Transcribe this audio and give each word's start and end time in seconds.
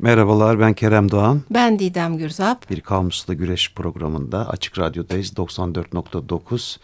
Merhabalar 0.00 0.60
ben 0.60 0.74
Kerem 0.74 1.10
Doğan. 1.10 1.42
Ben 1.50 1.78
Didem 1.78 2.18
Gürzap. 2.18 2.70
Bir 2.70 2.80
Kamusla 2.80 3.34
Güreş 3.34 3.72
programında 3.74 4.48
Açık 4.48 4.78
Radyo'dayız 4.78 5.32
94.9 5.32 6.76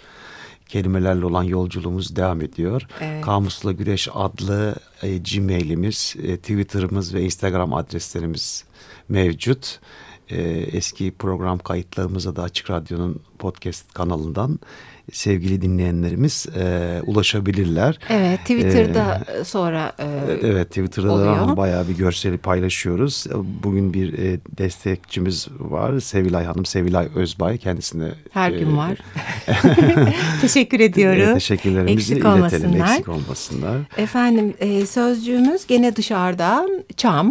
kelimelerle 0.69 1.25
olan 1.25 1.43
yolculuğumuz 1.43 2.17
devam 2.17 2.41
ediyor. 2.41 2.87
Evet. 3.01 3.25
Kamusla 3.25 3.73
Güreş 3.73 4.09
adlı 4.15 4.75
e, 5.03 5.19
Gmail'imiz, 5.19 6.15
e, 6.23 6.37
Twitter'ımız 6.37 7.15
ve 7.15 7.23
Instagram 7.23 7.75
adreslerimiz 7.75 8.65
mevcut. 9.09 9.81
E, 10.31 10.41
eski 10.51 11.11
program 11.11 11.59
kayıtlarımıza 11.59 12.37
da 12.37 12.43
Açık 12.43 12.71
Radyo'nun 12.71 13.21
podcast 13.39 13.93
kanalından 13.93 14.59
sevgili 15.13 15.63
dinleyenlerimiz 15.63 16.47
e, 16.57 17.01
ulaşabilirler. 17.07 17.99
Evet 18.11 18.41
Twitter'da 18.41 19.25
ee, 19.41 19.45
sonra 19.45 19.93
e, 19.99 20.05
Evet 20.43 20.69
Twitter'da 20.69 21.13
oluyor. 21.13 21.57
bayağı 21.57 21.89
bir 21.89 21.97
görseli 21.97 22.39
paylaşıyoruz. 22.39 23.27
Bugün 23.63 23.95
bir 23.95 24.19
e, 24.19 24.41
destekçimiz 24.59 25.49
var 25.59 26.01
Sevilay 26.01 26.45
Hanım, 26.45 26.67
Sevilay 26.67 27.09
Özbay 27.15 27.59
kendisine. 27.59 28.09
Her 28.31 28.51
e, 28.51 28.59
gün 28.59 28.77
var. 28.77 28.99
Teşekkür 30.41 30.81
ediyorum. 30.81 31.31
E, 31.31 31.35
teşekkürlerimizi 31.35 31.93
Eksik 31.93 32.17
iletelim 32.17 32.33
olmasınlar. 32.37 32.91
eksik 32.91 33.09
olmasınlar. 33.09 33.77
Efendim 33.97 34.55
e, 34.59 34.87
sözcüğümüz 34.87 35.67
gene 35.67 35.97
dışarıdan 35.97 36.85
çam. 36.97 37.31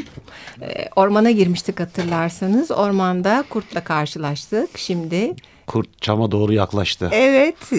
E, 0.61 0.89
ormana 0.95 1.31
girmiştik 1.31 1.79
hatırlarsanız. 1.79 2.71
Ormanda 2.71 3.43
kurtla 3.49 3.83
karşılaştık. 3.83 4.77
Şimdi 4.77 5.35
kurt 5.67 6.01
çama 6.01 6.31
doğru 6.31 6.53
yaklaştı. 6.53 7.09
Evet, 7.11 7.71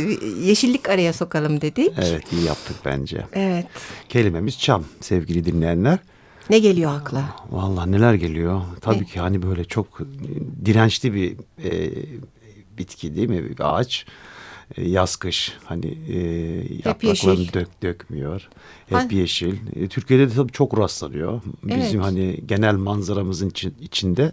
yeşillik 0.43 0.89
araya 0.89 1.13
sokalım 1.13 1.61
dedik. 1.61 1.93
Evet, 1.97 2.33
iyi 2.33 2.45
yaptık 2.45 2.77
bence. 2.85 3.25
Evet. 3.33 3.67
Kelimemiz 4.09 4.59
çam 4.59 4.85
sevgili 5.01 5.45
dinleyenler. 5.45 5.99
Ne 6.51 6.59
geliyor 6.59 6.95
akla? 6.95 7.25
Vallahi 7.51 7.93
neler 7.93 8.15
geliyor? 8.15 8.63
Tabii 8.81 9.01
ne? 9.01 9.05
ki 9.05 9.21
hani 9.21 9.43
böyle 9.43 9.65
çok 9.65 10.01
dirençli 10.65 11.15
bir 11.15 11.37
e, 11.65 11.93
bitki 12.79 13.17
değil 13.17 13.29
mi? 13.29 13.51
Bir 13.51 13.57
ağaç. 13.61 14.07
E, 14.77 14.89
yaz 14.89 15.17
kış 15.17 15.53
hani 15.65 15.99
e, 16.09 16.19
yapraklarını 16.89 17.53
dök, 17.53 17.83
dökmüyor. 17.83 18.49
Hep 18.89 18.99
ha. 18.99 19.07
yeşil. 19.11 19.55
E, 19.77 19.89
Türkiye'de 19.89 20.31
de 20.31 20.35
tabii 20.35 20.53
çok 20.53 20.79
rastlanıyor. 20.79 21.43
Bizim 21.63 22.01
evet. 22.01 22.01
hani 22.01 22.41
genel 22.47 22.75
manzaramızın 22.75 23.49
için, 23.49 23.75
içinde 23.81 24.33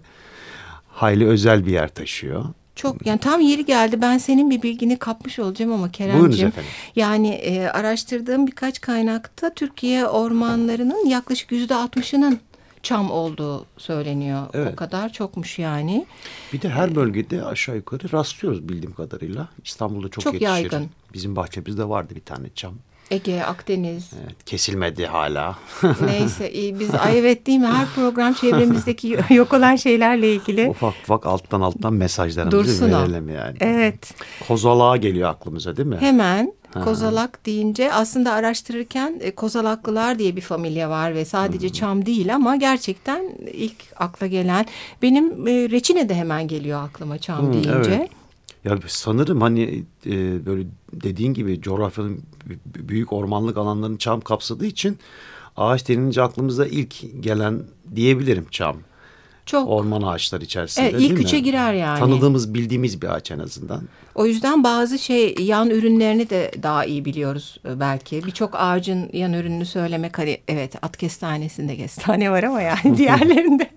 hayli 0.88 1.28
özel 1.28 1.66
bir 1.66 1.72
yer 1.72 1.88
taşıyor. 1.88 2.46
Çok 2.76 3.06
yani 3.06 3.20
tam 3.20 3.42
yeri 3.42 3.66
geldi. 3.66 4.02
Ben 4.02 4.18
senin 4.18 4.50
bir 4.50 4.62
bilgini 4.62 4.98
kapmış 4.98 5.40
olacağım 5.40 5.74
ama 5.74 5.92
Keremciğim. 5.92 6.54
Yani 6.96 7.30
e, 7.30 7.68
araştırdığım 7.68 8.48
birkaç 8.48 8.82
kaynakta 8.82 9.54
Türkiye 9.54 10.08
ormanlarının 10.08 11.06
yaklaşık 11.06 11.52
yüzde 11.52 11.76
altmışının 11.76 12.40
çam 12.84 13.12
olduğu 13.12 13.66
söyleniyor. 13.78 14.48
Evet. 14.54 14.74
O 14.74 14.76
kadar 14.76 15.14
çokmuş 15.14 15.60
yani. 15.60 16.06
Bir 16.54 16.62
de 16.62 16.70
her 16.70 16.96
bölgede 16.96 17.46
aşağı 17.46 17.76
yukarı 17.76 18.12
rastlıyoruz 18.12 18.70
bildiğim 18.70 18.94
kadarıyla. 18.94 19.48
İstanbul'da 19.66 20.10
çok, 20.10 20.24
çok 20.24 20.34
yetişir. 20.34 20.52
yaygın. 20.52 20.90
Bizim 21.14 21.36
bahçemizde 21.36 21.90
vardı 21.90 22.16
bir 22.16 22.22
tane 22.22 22.48
çam. 22.56 22.74
Ege, 23.12 23.44
Akdeniz. 23.44 24.12
Evet, 24.24 24.46
kesilmedi 24.46 25.06
hala. 25.06 25.56
Neyse 26.06 26.52
iyi. 26.52 26.80
Biz 26.80 26.96
ay 26.96 27.20
evet 27.20 27.48
değil 27.48 27.60
mi? 27.60 27.68
Her 27.68 27.86
program 27.96 28.34
çevremizdeki 28.34 29.20
yok 29.34 29.54
olan 29.54 29.76
şeylerle 29.76 30.34
ilgili. 30.34 30.70
Ufak 30.70 30.94
ufak 31.04 31.26
alttan 31.26 31.62
alttan 31.62 31.94
mesajlarımızı 31.94 32.58
Dursun 32.58 32.92
verelim 32.92 33.28
o. 33.28 33.32
yani. 33.32 33.58
Evet. 33.60 34.14
Kozalağa 34.48 34.98
geliyor 34.98 35.30
aklımıza 35.30 35.78
değil 35.78 35.88
mi? 35.88 35.98
Hemen. 36.00 36.54
Ha. 36.74 36.84
Kozalak 36.84 37.46
deyince 37.46 37.94
aslında 37.94 38.32
araştırırken 38.34 39.20
e, 39.22 39.32
kozalaklılar 39.36 40.20
diye 40.20 40.36
bir 40.36 40.42
familya 40.42 40.90
var 40.90 41.16
ve 41.16 41.26
sadece 41.26 41.68
hmm. 41.68 41.74
çam 41.74 42.06
değil 42.06 42.36
ama 42.36 42.56
gerçekten 42.56 43.24
ilk 43.54 43.76
akla 43.96 44.28
gelen 44.28 44.66
benim 45.02 45.48
e, 45.48 45.52
reçine 45.52 46.10
de 46.10 46.16
hemen 46.16 46.48
geliyor 46.48 46.84
aklıma 46.84 47.18
çam 47.18 47.40
hmm, 47.40 47.54
deyince. 47.54 47.92
Evet. 47.92 48.23
Ya 48.66 48.80
sanırım 48.88 49.42
hani 49.42 49.84
e, 50.06 50.46
böyle 50.46 50.68
dediğin 50.94 51.34
gibi 51.34 51.62
coğrafyanın 51.62 52.20
büyük 52.66 53.14
ormanlık 53.14 53.58
alanlarını 53.58 53.98
çam 53.98 54.22
kapsadığı 54.22 54.66
için 54.66 54.98
ağaç 55.58 55.88
denilince 55.90 56.22
aklımıza 56.22 56.66
ilk 56.66 57.24
gelen 57.24 57.62
diyebilirim 57.96 58.46
çam. 58.52 58.78
Çok. 59.46 59.70
Orman 59.70 60.02
ağaçları 60.02 60.44
içerisinde 60.44 60.90
evet, 60.90 61.02
ilk 61.02 61.20
üçe 61.20 61.40
girer 61.40 61.74
yani. 61.74 62.00
Tanıdığımız, 62.00 62.54
bildiğimiz 62.54 63.02
bir 63.02 63.08
ağaç 63.08 63.32
en 63.32 63.40
azından. 63.40 63.82
O 64.16 64.26
yüzden 64.26 64.64
bazı 64.64 65.00
şey 65.00 65.36
yan 65.40 65.70
ürünlerini 65.70 66.30
de 66.30 66.52
daha 66.64 66.86
iyi 66.86 67.06
biliyoruz 67.06 67.58
e, 67.66 67.80
belki. 67.80 68.24
Birçok 68.26 68.56
ağacın 68.56 69.10
yan 69.14 69.34
ürününü 69.34 69.66
söylemek 69.66 70.18
hani 70.18 70.38
evet 70.48 70.76
at 70.82 70.98
kestanesinde 70.98 71.78
kestane 71.78 72.32
var 72.32 72.44
ama 72.44 72.62
yani 72.62 72.80
diğerlerinde. 72.98 73.70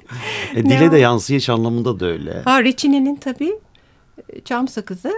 e, 0.55 0.65
dile 0.65 0.93
de 0.93 0.99
yansıyış 0.99 1.49
anlamında 1.49 2.01
da 2.01 2.07
öyle. 2.07 2.43
Ha 2.45 2.65
reçinenin 2.65 3.17
tabii 3.17 3.53
çam 4.45 4.69
sakızı. 4.69 5.13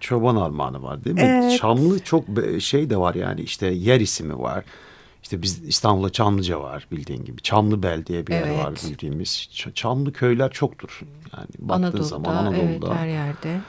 Çoban 0.00 0.36
armağanı 0.36 0.82
var 0.82 1.04
değil 1.04 1.16
mi? 1.16 1.22
Evet. 1.22 1.58
Çamlı 1.58 1.98
çok 1.98 2.24
şey 2.60 2.90
de 2.90 2.96
var 2.96 3.14
yani 3.14 3.40
işte 3.40 3.66
yer 3.66 4.00
ismi 4.00 4.38
var. 4.38 4.64
İşte 5.22 5.42
biz 5.42 5.64
İstanbul'da 5.64 6.10
Çamlıca 6.10 6.60
var 6.60 6.86
bildiğin 6.92 7.24
gibi. 7.24 7.42
Çamlıbel 7.42 8.06
diye 8.06 8.26
bir 8.26 8.32
evet. 8.32 8.46
yer 8.46 8.64
var 8.64 8.74
bildiğimiz. 8.84 9.48
Çamlı 9.74 10.12
köyler 10.12 10.50
çoktur. 10.50 11.00
Yani 11.36 11.46
baktığın 11.58 11.82
Anadolu'da, 11.82 12.02
zaman 12.02 12.36
Anadolu'da. 12.36 12.86
Evet 12.86 12.96
her 12.96 13.06
yerde. 13.06 13.60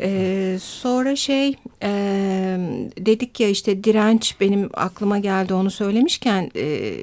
Ee, 0.00 0.58
sonra 0.60 1.16
şey 1.16 1.54
e, 1.82 1.90
dedik 2.98 3.40
ya 3.40 3.48
işte 3.48 3.84
direnç 3.84 4.36
benim 4.40 4.70
aklıma 4.74 5.18
geldi 5.18 5.54
onu 5.54 5.70
söylemişken 5.70 6.50
e, 6.56 6.94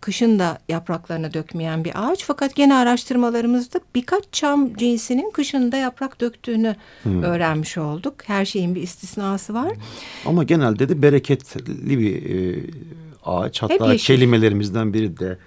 kışın 0.00 0.38
da 0.38 0.58
yapraklarını 0.68 1.34
dökmeyen 1.34 1.84
bir 1.84 1.92
ağaç. 1.94 2.24
Fakat 2.24 2.54
gene 2.54 2.74
araştırmalarımızda 2.74 3.80
birkaç 3.94 4.24
çam 4.32 4.74
cinsinin 4.74 5.30
kışın 5.30 5.72
da 5.72 5.76
yaprak 5.76 6.20
döktüğünü 6.20 6.76
hmm. 7.02 7.22
öğrenmiş 7.22 7.78
olduk. 7.78 8.14
Her 8.24 8.44
şeyin 8.44 8.74
bir 8.74 8.82
istisnası 8.82 9.54
var. 9.54 9.72
Ama 10.26 10.44
genelde 10.44 10.88
de 10.88 11.02
bereketli 11.02 11.98
bir 11.98 12.30
e, 12.30 12.60
ağaç. 13.24 13.62
Hatta 13.62 13.96
kelimelerimizden 13.96 14.94
biri 14.94 15.18
de 15.18 15.38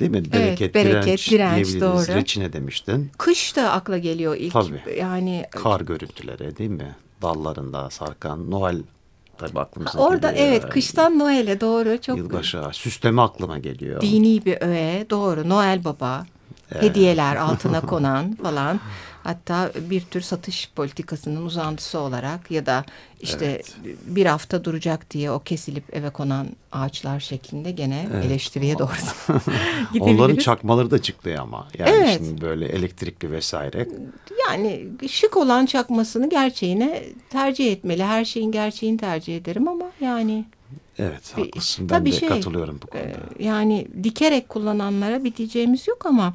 Değil 0.00 0.10
mi? 0.10 0.32
Bereket, 0.32 0.60
evet, 0.60 0.74
bereket 0.74 1.30
direnç, 1.30 1.30
direnç 1.30 1.80
doğru. 1.80 2.14
Reçine 2.14 2.52
demiştin. 2.52 3.10
Kış 3.18 3.56
da 3.56 3.72
akla 3.72 3.98
geliyor 3.98 4.36
ilk. 4.36 4.52
Tabii. 4.52 4.82
Yani 4.98 5.44
kar 5.50 5.80
görüntüleri 5.80 6.56
değil 6.56 6.70
mi? 6.70 6.96
Dallarında 7.22 7.90
sarkan 7.90 8.50
Noel 8.50 8.82
tabii 9.38 9.60
aklımıza 9.60 9.98
Orada 9.98 10.30
geliyor. 10.30 10.48
evet 10.48 10.68
kıştan 10.68 11.18
Noel'e 11.18 11.60
doğru 11.60 12.00
çok. 12.00 12.18
Yılbaşı 12.18 12.62
süsleme 12.72 13.22
aklıma 13.22 13.58
geliyor. 13.58 14.00
Dini 14.00 14.44
bir 14.44 14.58
öğe 14.62 15.10
doğru 15.10 15.48
Noel 15.48 15.84
Baba. 15.84 16.26
Evet. 16.72 16.82
Hediyeler 16.82 17.36
altına 17.36 17.80
konan 17.80 18.34
falan. 18.42 18.80
Hatta 19.24 19.72
bir 19.90 20.00
tür 20.00 20.20
satış 20.20 20.70
politikasının 20.76 21.46
uzantısı 21.46 21.98
olarak 21.98 22.50
ya 22.50 22.66
da 22.66 22.84
işte 23.20 23.46
evet. 23.46 23.76
bir 24.06 24.26
hafta 24.26 24.64
duracak 24.64 25.10
diye 25.10 25.30
o 25.30 25.38
kesilip 25.38 25.96
eve 25.96 26.10
konan 26.10 26.46
ağaçlar 26.72 27.20
şeklinde 27.20 27.70
gene 27.70 28.08
evet. 28.12 28.24
eleştiriye 28.24 28.78
doğru 28.78 28.90
Onların 30.00 30.36
çakmaları 30.36 30.90
da 30.90 31.02
çıktı 31.02 31.36
ama. 31.40 31.68
Yani 31.78 31.90
evet. 31.90 32.16
şimdi 32.16 32.40
böyle 32.40 32.66
elektrikli 32.66 33.30
vesaire. 33.30 33.88
Yani 34.48 34.86
şık 35.08 35.36
olan 35.36 35.66
çakmasını 35.66 36.30
gerçeğine 36.30 37.02
tercih 37.30 37.72
etmeli. 37.72 38.04
Her 38.04 38.24
şeyin 38.24 38.52
gerçeğini 38.52 38.98
tercih 38.98 39.36
ederim 39.36 39.68
ama 39.68 39.86
yani 40.00 40.44
Evet 40.98 41.32
haklısın. 41.36 41.88
Ben 41.90 41.98
Tabii 41.98 42.12
de 42.12 42.16
şey, 42.16 42.28
katılıyorum 42.28 42.80
bu 42.82 42.86
konuda. 42.86 43.06
E, 43.06 43.44
yani 43.44 43.86
dikerek 44.02 44.48
kullananlara 44.48 45.24
bir 45.24 45.36
diyeceğimiz 45.36 45.88
yok 45.88 46.06
ama 46.06 46.34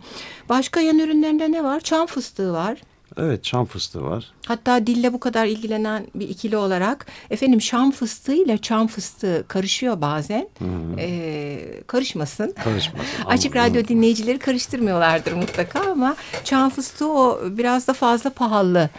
başka 0.49 0.79
yan 0.81 0.99
ürünlerinde 0.99 1.51
ne 1.51 1.63
var? 1.63 1.79
Çam 1.79 2.07
fıstığı 2.07 2.53
var. 2.53 2.77
Evet 3.17 3.43
çam 3.43 3.65
fıstığı 3.65 4.03
var. 4.03 4.31
Hatta 4.45 4.87
dille 4.87 5.13
bu 5.13 5.19
kadar 5.19 5.45
ilgilenen 5.45 6.07
bir 6.15 6.29
ikili 6.29 6.57
olarak 6.57 7.05
efendim 7.29 7.61
şam 7.61 7.91
fıstığı 7.91 8.33
ile 8.33 8.57
çam 8.57 8.87
fıstığı 8.87 9.45
karışıyor 9.47 10.01
bazen. 10.01 10.49
Ee, 10.97 11.83
karışmasın. 11.87 12.53
Karışmasın. 12.63 13.09
Açık 13.25 13.55
radyo 13.55 13.87
dinleyicileri 13.87 14.39
karıştırmıyorlardır 14.39 15.33
mutlaka 15.33 15.79
ama 15.91 16.15
çam 16.43 16.69
fıstığı 16.69 17.11
o 17.11 17.39
biraz 17.51 17.87
da 17.87 17.93
fazla 17.93 18.29
pahalı. 18.29 18.89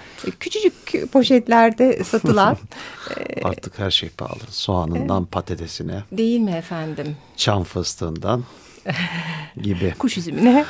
Küçücük 0.41 1.13
poşetlerde 1.13 2.05
satılan. 2.05 2.57
Artık 3.45 3.79
her 3.79 3.91
şey 3.91 4.09
pahalı. 4.09 4.41
Soğanından 4.51 5.23
evet. 5.23 5.33
patatesine. 5.33 6.05
Değil 6.13 6.41
mi 6.41 6.51
efendim? 6.51 7.17
Çam 7.37 7.65
fıstığından 7.65 8.45
gibi. 9.63 9.95
Kuş 9.99 10.19
üzümüne. 10.19 10.65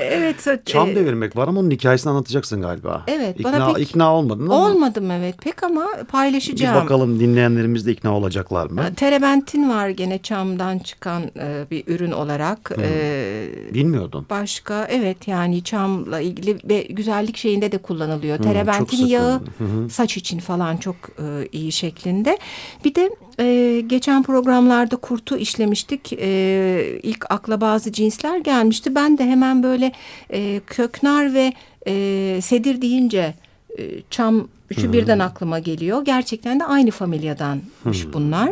evet. 0.00 0.66
Çam 0.66 0.88
e, 0.90 0.96
devirmek 0.96 1.36
var 1.36 1.48
ama 1.48 1.60
onun 1.60 1.70
hikayesini 1.70 2.10
anlatacaksın 2.10 2.62
galiba. 2.62 3.04
Evet. 3.06 3.40
İkna, 3.40 3.52
bana 3.52 3.72
pek, 3.72 3.88
ikna 3.88 4.14
olmadın 4.14 4.44
ama. 4.44 4.66
Olmadım 4.66 5.10
evet 5.10 5.38
pek 5.38 5.62
ama 5.62 5.86
paylaşacağım. 6.08 6.76
Bir 6.76 6.82
bakalım 6.82 7.20
dinleyenlerimiz 7.20 7.86
de 7.86 7.92
ikna 7.92 8.16
olacaklar 8.16 8.70
mı? 8.70 8.94
Terebentin 8.96 9.70
var 9.70 9.88
gene 9.88 10.22
çamdan 10.22 10.78
çıkan 10.78 11.22
e, 11.22 11.66
bir 11.70 11.84
ürün 11.86 12.12
olarak. 12.12 12.70
Hmm. 12.76 12.84
E, 12.84 13.74
Bilmiyordum. 13.74 14.26
Başka 14.30 14.86
evet 14.90 15.28
yani 15.28 15.64
çamla 15.64 16.20
ilgili 16.20 16.58
ve 16.64 16.82
güzellik 16.82 17.36
şeyinde 17.36 17.72
de 17.72 17.78
kullanılıyor. 17.78 18.38
Hmm, 18.38 18.44
Terebentin 18.44 19.06
yağı 19.06 19.40
hmm. 19.58 19.90
saç 19.90 20.16
için 20.16 20.38
falan 20.38 20.76
çok 20.76 20.96
e, 20.96 21.48
iyi 21.52 21.72
şeklinde. 21.72 22.38
Bir 22.84 22.94
de 22.94 23.10
e, 23.40 23.80
geçen 23.86 24.22
programlarda 24.22 24.96
kurtu 24.96 25.36
işlemiştik. 25.36 26.12
E, 26.12 27.00
ilk 27.02 27.30
akla 27.30 27.60
bazı 27.60 27.92
cinsler 27.92 28.38
gelmişti. 28.38 28.94
Ben 28.94 29.18
de 29.18 29.24
hemen 29.24 29.62
böyle 29.62 29.92
e, 30.30 30.60
köknar 30.66 31.34
ve 31.34 31.52
e, 31.86 32.38
sedir 32.42 32.82
deyince 32.82 33.34
e, 33.78 34.02
çam 34.10 34.48
üçü 34.70 34.82
hmm. 34.82 34.92
birden 34.92 35.18
aklıma 35.18 35.58
geliyor. 35.58 36.04
Gerçekten 36.04 36.60
de 36.60 36.64
aynı 36.64 36.90
familyadanmış 36.90 38.04
hmm. 38.04 38.12
bunlar. 38.12 38.50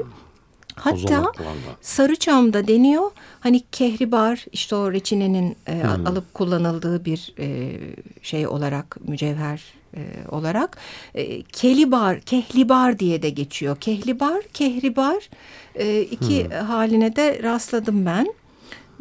Hatta 0.75 1.33
sarı 1.81 2.17
çamda 2.17 2.69
deniyor. 2.69 3.11
Hani 3.41 3.63
kehribar 3.73 4.45
işte 4.53 4.77
o 4.77 4.93
reçinenin 4.93 5.57
e, 5.67 5.83
hmm. 5.83 6.07
alıp 6.07 6.35
kullanıldığı 6.35 7.05
bir 7.05 7.35
e, 7.39 7.79
şey 8.23 8.47
olarak 8.47 9.09
mücevher 9.09 9.80
e, 9.97 10.01
olarak 10.29 10.79
e, 11.15 11.43
kelibar, 11.43 12.21
kehlibar 12.21 12.99
diye 12.99 13.23
de 13.23 13.31
geçiyor. 13.31 13.77
Kehlibar, 13.81 14.43
kehribar 14.55 15.29
e, 15.75 16.01
iki 16.01 16.45
hmm. 16.45 16.53
haline 16.53 17.17
de 17.17 17.43
rastladım 17.43 18.07
ben. 18.07 18.35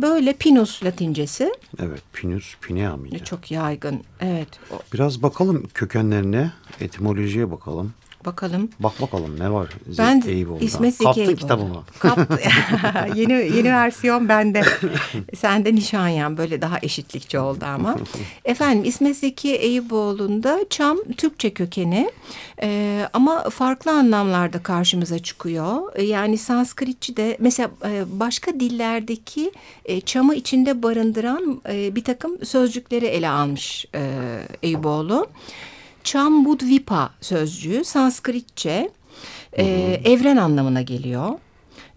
Böyle 0.02 0.34
pinus 0.34 0.84
latincesi. 0.84 1.54
Evet 1.80 2.02
pinus 2.14 2.56
pinea 2.62 2.98
mıydı? 2.98 3.20
Çok 3.24 3.52
yaygın 3.52 4.04
evet. 4.20 4.48
Biraz 4.94 5.24
bakalım 5.24 5.68
kökenlerine 5.74 6.52
etimolojiye 6.82 7.52
bakalım. 7.52 7.94
Bakalım. 8.26 8.70
Bak 8.80 9.02
bakalım 9.02 9.40
ne 9.40 9.52
var 9.52 9.70
ben 9.98 10.24
İsmet 10.62 10.96
Zeki 10.96 11.04
Kaptı 11.04 11.36
kitabımı. 11.36 11.84
Kaptı. 12.00 12.40
yeni, 13.16 13.34
yeni 13.34 13.74
versiyon 13.74 14.30
bende. 14.30 14.62
Sen 15.36 15.66
de 15.66 15.76
Nişanyan 15.76 16.38
böyle 16.38 16.62
daha 16.62 16.78
eşitlikçi 16.82 17.40
oldu 17.40 17.66
ama. 17.66 17.96
Efendim 18.46 18.84
İsmet 18.84 19.18
Zeki 19.18 19.56
Eyüboğlu'nda 19.56 20.60
çam 20.70 20.98
Türkçe 21.18 21.54
kökeni 21.54 22.12
ee, 22.62 23.10
ama 23.14 23.50
farklı 23.50 23.92
anlamlarda 23.92 24.64
karşımıza 24.64 25.20
çıkıyor. 25.20 26.00
Yani 26.00 26.38
Sanskritçi 26.38 27.18
de 27.18 27.38
mesela 27.40 27.70
e, 27.86 28.04
başka 28.20 28.60
dillerdeki 28.60 29.52
e, 29.86 30.02
çamı 30.02 30.36
içinde 30.36 30.84
barındıran 30.84 31.62
e, 31.70 31.96
bir 31.96 32.04
takım 32.04 32.46
sözcükleri 32.46 33.06
ele 33.06 33.30
almış 33.30 33.86
e, 33.96 34.02
Eyüboğlu. 34.64 35.28
Chambudvipa 36.04 37.10
sözcüğü 37.22 37.84
Sanskritçe 37.84 38.90
e, 39.54 39.64
evren 40.06 40.38
anlamına 40.38 40.82
geliyor. 40.82 41.30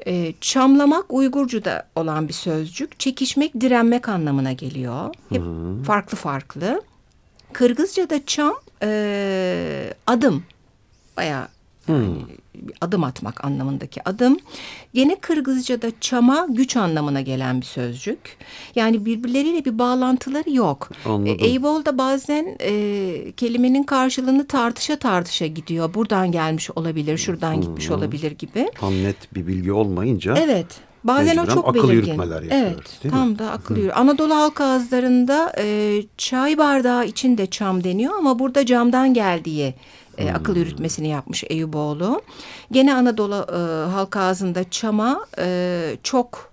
E, 0.07 0.35
çamlamak 0.41 1.05
Uygurcu'da 1.09 1.89
olan 1.97 2.29
bir 2.29 2.33
sözcük. 2.33 3.01
Çekişmek, 3.01 3.61
direnmek 3.61 4.09
anlamına 4.09 4.53
geliyor. 4.53 5.15
Hep 5.29 5.43
Hı-hı. 5.43 5.83
farklı 5.83 6.17
farklı. 6.17 6.83
Kırgızca'da 7.53 8.27
çam 8.27 8.55
e, 8.83 9.95
adım. 10.07 10.45
Bayağı 11.17 11.49
yani 11.89 12.17
bir 12.55 12.75
adım 12.81 13.05
atmak 13.05 13.45
anlamındaki 13.45 14.09
adım. 14.09 14.37
Gene 14.95 15.17
Kırgızca'da 15.17 15.91
çama 16.01 16.47
güç 16.51 16.77
anlamına 16.77 17.21
gelen 17.21 17.61
bir 17.61 17.67
sözcük. 17.67 18.37
Yani 18.75 19.07
birbirleriyle 19.07 19.65
bir 19.65 19.79
bağlantıları 19.79 20.51
yok. 20.51 20.91
Anladım. 21.07 21.37
E, 21.41 21.47
Eyvol 21.47 21.85
da 21.85 21.99
bazen 21.99 22.57
e, 22.61 23.33
kelimenin 23.37 23.83
karşılığını 23.83 24.47
tartışa 24.47 24.97
tartışa 24.97 25.47
gidiyor. 25.47 25.95
Buradan 25.95 26.33
gelmiş 26.33 26.71
olabilir, 26.71 27.19
şuradan 27.19 27.55
hmm. 27.55 27.61
gitmiş 27.61 27.91
olabilir 27.91 28.33
gibi. 28.33 28.71
Tam 28.75 29.03
net 29.03 29.35
bir 29.35 29.47
bilgi 29.47 29.73
olmayınca. 29.73 30.35
Evet. 30.39 30.67
Bazen 31.05 31.37
o 31.37 31.47
çok 31.47 31.69
akıl 31.69 31.89
belirgin. 31.89 32.07
yürütmeler 32.07 32.43
yapıyoruz. 32.43 32.91
Evet, 33.03 33.13
tam 33.13 33.39
da 33.39 33.51
akıl 33.51 33.77
yürütme. 33.77 33.95
Anadolu 33.95 34.35
halk 34.35 34.61
ağızlarında 34.61 35.53
e, 35.59 36.03
çay 36.17 36.59
bardağı 36.59 37.07
için 37.07 37.39
de 37.39 37.47
çam 37.47 37.85
deniyor 37.85 38.15
ama 38.19 38.39
burada 38.39 38.67
camdan 38.67 39.15
geldiği 39.15 39.75
e, 40.19 40.33
akıl 40.33 40.57
yürütmesini 40.57 41.09
yapmış 41.09 41.45
Eyüboğlu. 41.51 42.23
Gene 42.73 42.95
Anadolu 42.95 43.47
e, 43.53 43.91
halk 43.91 44.17
ağzında 44.17 44.71
çama 44.71 45.27
e, 45.39 45.97
çok 46.03 46.53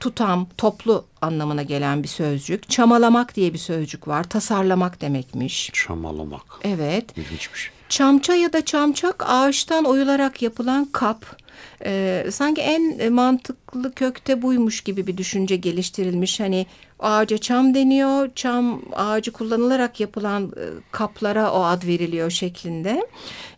tutam, 0.00 0.46
toplu 0.58 1.04
anlamına 1.22 1.62
gelen 1.62 2.02
bir 2.02 2.08
sözcük. 2.08 2.70
Çamalamak 2.70 3.34
diye 3.36 3.52
bir 3.52 3.58
sözcük 3.58 4.08
var. 4.08 4.24
Tasarlamak 4.24 5.00
demekmiş. 5.00 5.70
Çamalamak. 5.72 6.42
Evet. 6.62 7.18
İlginçmiş. 7.18 7.70
Çamça 7.88 8.34
ya 8.34 8.52
da 8.52 8.64
çamçak 8.64 9.24
ağaçtan 9.26 9.84
oyularak 9.84 10.42
yapılan 10.42 10.84
kap 10.84 11.36
e, 11.84 12.24
sanki 12.30 12.60
en 12.60 13.12
mantıklı 13.12 13.92
kökte 13.94 14.42
buymuş 14.42 14.80
gibi 14.80 15.06
bir 15.06 15.16
düşünce 15.16 15.56
geliştirilmiş. 15.56 16.40
Hani 16.40 16.66
ağaca 16.98 17.38
çam 17.38 17.74
deniyor, 17.74 18.30
çam 18.34 18.82
ağacı 18.92 19.32
kullanılarak 19.32 20.00
yapılan 20.00 20.44
e, 20.44 20.64
kaplara 20.90 21.52
o 21.52 21.62
ad 21.62 21.86
veriliyor 21.86 22.30
şeklinde. 22.30 23.06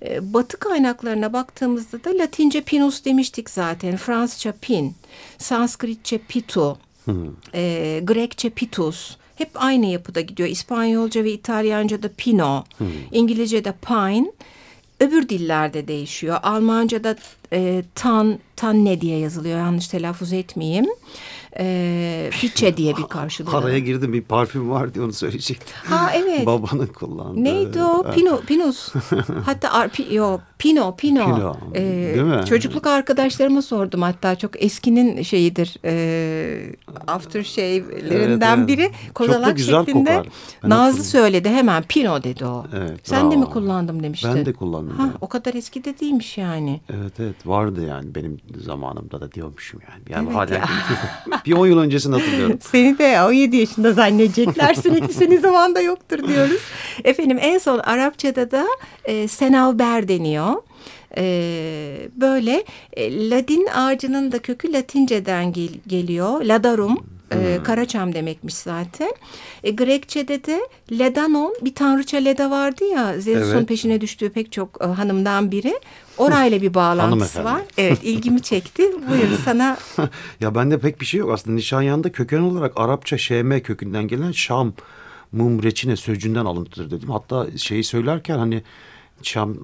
E, 0.02 0.32
batı 0.34 0.56
kaynaklarına 0.56 1.32
baktığımızda 1.32 2.04
da 2.04 2.18
Latince 2.18 2.60
pinus 2.60 3.04
demiştik 3.04 3.50
zaten, 3.50 3.96
Fransızca 3.96 4.52
pin, 4.60 4.94
Sanskritçe 5.38 6.18
pitu, 6.18 6.78
e, 7.54 8.00
Grekçe 8.04 8.50
pitus 8.50 9.16
hep 9.36 9.50
aynı 9.54 9.86
yapıda 9.86 10.20
gidiyor. 10.20 10.48
İspanyolca 10.48 11.24
ve 11.24 11.32
İtalyanca 11.32 12.02
da 12.02 12.08
pino, 12.16 12.64
hmm. 12.78 12.86
İngilizce 13.12 13.64
pine. 13.64 14.32
Öbür 15.00 15.28
dillerde 15.28 15.88
değişiyor. 15.88 16.38
Almanca'da 16.42 17.16
e, 17.52 17.82
tan, 17.94 18.38
tan 18.56 18.84
ne 18.84 19.00
diye 19.00 19.18
yazılıyor 19.18 19.58
yanlış 19.58 19.88
telaffuz 19.88 20.32
etmeyeyim 20.32 20.86
e, 21.58 22.30
Fiçe 22.32 22.76
diye 22.76 22.96
bir 22.96 23.02
karşılığı. 23.02 23.56
Araya 23.56 23.78
girdim 23.78 24.12
bir 24.12 24.22
parfüm 24.22 24.70
var 24.70 24.94
diye 24.94 25.04
onu 25.04 25.12
söyleyecektim. 25.12 25.74
Ha 25.84 26.12
evet. 26.14 26.46
Babanın 26.46 26.86
kullandığı. 26.86 27.44
Neydi 27.44 27.82
o? 27.82 28.10
Pino, 28.14 28.40
Pinus. 28.40 28.92
hatta 29.46 29.72
ar, 29.72 29.88
pi, 29.88 30.14
yo, 30.14 30.38
Pino, 30.62 30.96
Pino. 30.96 31.24
Pino. 31.24 31.56
Ee, 31.74 32.12
Değil 32.14 32.22
mi? 32.22 32.44
Çocukluk 32.48 32.86
arkadaşlarıma 32.86 33.62
sordum 33.62 34.02
hatta 34.02 34.34
çok 34.34 34.64
eskinin 34.64 35.22
şeyidir. 35.22 35.76
E, 35.84 36.76
aftershave'lerinden 37.06 38.58
evet, 38.58 38.68
evet. 38.68 38.68
biri. 38.68 38.90
Kozalak 39.14 39.58
şeklinde. 39.58 40.22
Nazlı 40.64 41.04
söyledi 41.04 41.48
hemen 41.48 41.82
Pino 41.82 42.22
dedi 42.22 42.44
o. 42.44 42.66
Evet, 42.76 43.00
Sen 43.02 43.22
bravo. 43.22 43.32
de 43.32 43.36
mi 43.36 43.44
kullandım 43.44 44.02
demişti. 44.02 44.28
Ben 44.34 44.46
de 44.46 44.52
kullandım. 44.52 44.96
Ha, 44.96 45.08
o 45.20 45.28
kadar 45.28 45.54
eski 45.54 45.84
de 45.84 45.98
değilmiş 45.98 46.38
yani. 46.38 46.80
Evet 46.90 47.12
evet 47.20 47.46
vardı 47.46 47.86
yani 47.86 48.14
benim 48.14 48.38
zamanımda 48.64 49.20
da 49.20 49.32
diyormuşum 49.32 49.80
yani. 49.90 50.02
Yani 50.08 50.26
evet 50.26 50.36
hala 50.36 50.68
Bir 51.46 51.52
10 51.52 51.66
yıl 51.66 51.78
öncesini 51.78 52.14
hatırlıyorum. 52.14 52.58
Seni 52.62 52.98
de 52.98 53.22
17 53.22 53.56
yaşında 53.56 53.92
zannedecekler. 53.92 54.74
Sürekli 54.74 55.14
senin 55.14 55.40
zamanda 55.40 55.80
yoktur 55.80 56.28
diyoruz. 56.28 56.60
Efendim 57.04 57.38
en 57.40 57.58
son 57.58 57.78
Arapçada 57.78 58.50
da 58.50 58.66
e, 59.04 59.28
senavber 59.28 60.08
deniyor. 60.08 60.51
Ee, 61.16 62.08
böyle 62.16 62.64
e, 62.92 63.30
Ladin 63.30 63.66
ağacının 63.74 64.32
da 64.32 64.38
kökü 64.38 64.72
Latinceden 64.72 65.52
gel 65.52 65.70
geliyor. 65.86 66.42
Ladarum 66.42 66.98
e, 67.34 67.60
Karaçam 67.64 68.14
demekmiş 68.14 68.54
zaten. 68.54 69.12
E, 69.64 69.70
Grekçe'de 69.70 70.44
de 70.44 70.60
Ledanon 70.92 71.54
bir 71.62 71.74
tanrıça 71.74 72.16
Leda 72.16 72.50
vardı 72.50 72.84
ya 72.84 73.20
Zeus'un 73.20 73.56
evet. 73.56 73.68
peşine 73.68 74.00
düştüğü 74.00 74.30
pek 74.30 74.52
çok 74.52 74.78
e, 74.82 74.84
hanımdan 74.84 75.50
biri. 75.50 75.74
Orayla 76.18 76.62
bir 76.62 76.74
bağlantısı 76.74 77.44
var. 77.44 77.62
Evet 77.78 77.98
ilgimi 78.02 78.42
çekti. 78.42 78.82
Buyur 78.82 79.38
sana. 79.44 79.76
ya 80.40 80.54
bende 80.54 80.78
pek 80.78 81.00
bir 81.00 81.06
şey 81.06 81.20
yok 81.20 81.30
aslında. 81.32 81.56
Nişanyan'da 81.56 82.12
köken 82.12 82.40
olarak 82.40 82.72
Arapça 82.76 83.18
şm 83.18 83.58
kökünden 83.58 84.08
gelen 84.08 84.32
Şam, 84.32 84.72
mum, 85.32 85.62
reçine 85.62 85.96
sözcüğünden 85.96 86.44
alıntıdır 86.44 86.90
dedim. 86.90 87.10
Hatta 87.10 87.46
şeyi 87.56 87.84
söylerken 87.84 88.38
hani 88.38 88.62
Şam 89.22 89.56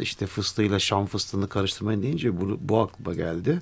işte 0.00 0.26
fıstığıyla 0.26 0.78
Şam 0.78 1.06
fıstığını 1.06 1.48
karıştırmayın 1.48 2.02
deyince 2.02 2.40
bu, 2.40 2.58
bu 2.60 2.80
aklıma 2.80 3.14
geldi 3.14 3.60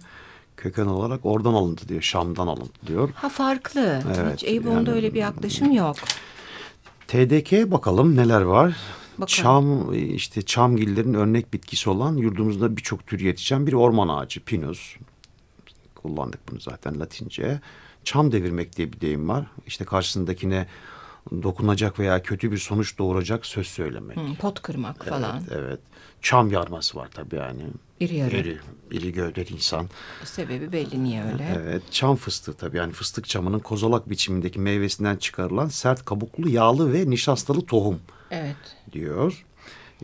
köken 0.56 0.86
olarak 0.86 1.20
oradan 1.26 1.54
alıntı 1.54 1.88
diyor. 1.88 2.02
Şam'dan 2.02 2.46
alıntı 2.46 2.86
diyor. 2.86 3.10
Ha 3.14 3.28
farklı. 3.28 4.02
Evet, 4.18 4.34
Hiç 4.34 4.44
Eyüboğlu'nda 4.44 4.90
yani, 4.90 4.90
öyle 4.90 5.14
bir 5.14 5.18
yaklaşım 5.20 5.72
yok. 5.72 5.96
TDK 7.08 7.70
bakalım 7.70 8.16
neler 8.16 8.40
var. 8.40 8.76
Bakalım. 9.18 9.26
Çam 9.26 9.94
işte 9.94 10.42
çamgillerin 10.42 11.14
örnek 11.14 11.52
bitkisi 11.52 11.90
olan 11.90 12.16
yurdumuzda 12.16 12.76
birçok 12.76 13.06
tür 13.06 13.20
yetişen 13.20 13.66
bir 13.66 13.72
orman 13.72 14.08
ağacı 14.08 14.44
pinus. 14.44 14.96
Kullandık 15.94 16.40
bunu 16.50 16.60
zaten 16.60 17.00
Latince. 17.00 17.60
Çam 18.04 18.32
devirmek 18.32 18.76
diye 18.76 18.92
bir 18.92 19.00
deyim 19.00 19.28
var. 19.28 19.46
İşte 19.66 19.84
karşısındakine 19.84 20.66
dokunacak 21.42 21.98
veya 21.98 22.22
kötü 22.22 22.52
bir 22.52 22.58
sonuç 22.58 22.98
doğuracak 22.98 23.46
söz 23.46 23.66
söylemek. 23.66 24.16
Hmm, 24.16 24.34
pot 24.34 24.62
kırmak 24.62 24.96
evet, 25.00 25.10
falan. 25.10 25.42
Evet. 25.54 25.80
Çam 26.22 26.50
yarması 26.50 26.98
var 26.98 27.08
tabii 27.14 27.36
yani. 27.36 27.62
İri 28.00 28.16
yarı. 28.16 28.36
İri, 28.36 28.58
iri 28.90 29.12
gövdeli 29.12 29.52
insan. 29.52 29.88
Sebebi 30.24 30.72
belli 30.72 31.04
niye 31.04 31.24
öyle? 31.32 31.54
Evet. 31.56 31.82
Çam 31.90 32.16
fıstığı 32.16 32.54
tabii 32.54 32.76
yani 32.76 32.92
fıstık 32.92 33.28
çamının 33.28 33.58
kozolak 33.58 34.10
biçimindeki 34.10 34.60
meyvesinden 34.60 35.16
çıkarılan 35.16 35.68
sert 35.68 36.04
kabuklu 36.04 36.48
yağlı 36.48 36.92
ve 36.92 37.10
nişastalı 37.10 37.66
tohum. 37.66 38.00
Evet. 38.30 38.56
Diyor. 38.92 39.44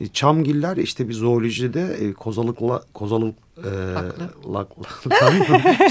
E, 0.00 0.08
çamgiller 0.08 0.76
işte 0.76 1.08
bir 1.08 1.14
zoolojide 1.14 1.96
e, 2.00 2.12
kozalıkla 2.12 2.82
kozalık 2.94 3.34
e, 3.58 3.70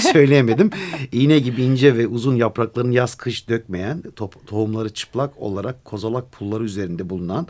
söyleyemedim. 0.00 0.70
İğne 1.12 1.38
gibi 1.38 1.62
ince 1.62 1.96
ve 1.96 2.06
uzun 2.06 2.36
yaprakların 2.36 2.90
yaz 2.90 3.14
kış 3.14 3.48
dökmeyen 3.48 4.02
to 4.16 4.30
tohumları 4.46 4.94
çıplak 4.94 5.42
olarak 5.42 5.84
kozalak 5.84 6.32
pulları 6.32 6.64
üzerinde 6.64 7.10
bulunan 7.10 7.46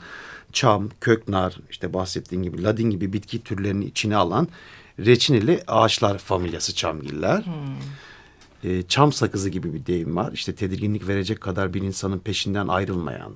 çam, 0.53 0.89
köknar, 1.01 1.57
işte 1.71 1.95
bahsettiğim 1.95 2.45
gibi 2.45 2.63
ladin 2.63 2.91
gibi 2.91 3.13
bitki 3.13 3.43
türlerini 3.43 3.85
içine 3.85 4.17
alan 4.17 4.49
reçineli 4.99 5.61
ağaçlar 5.67 6.19
familyası 6.19 6.75
çamgiller. 6.75 7.45
Hmm. 7.45 8.71
e, 8.71 8.83
çam 8.83 9.13
sakızı 9.13 9.51
gibi 9.51 9.75
bir 9.75 9.87
deyim 9.87 10.17
var. 10.17 10.33
İşte 10.33 10.55
tedirginlik 10.55 11.09
verecek 11.09 11.41
kadar 11.41 11.75
bir 11.75 11.83
insanın 11.83 12.19
peşinden 12.19 12.69
ayrılmayan. 12.69 13.33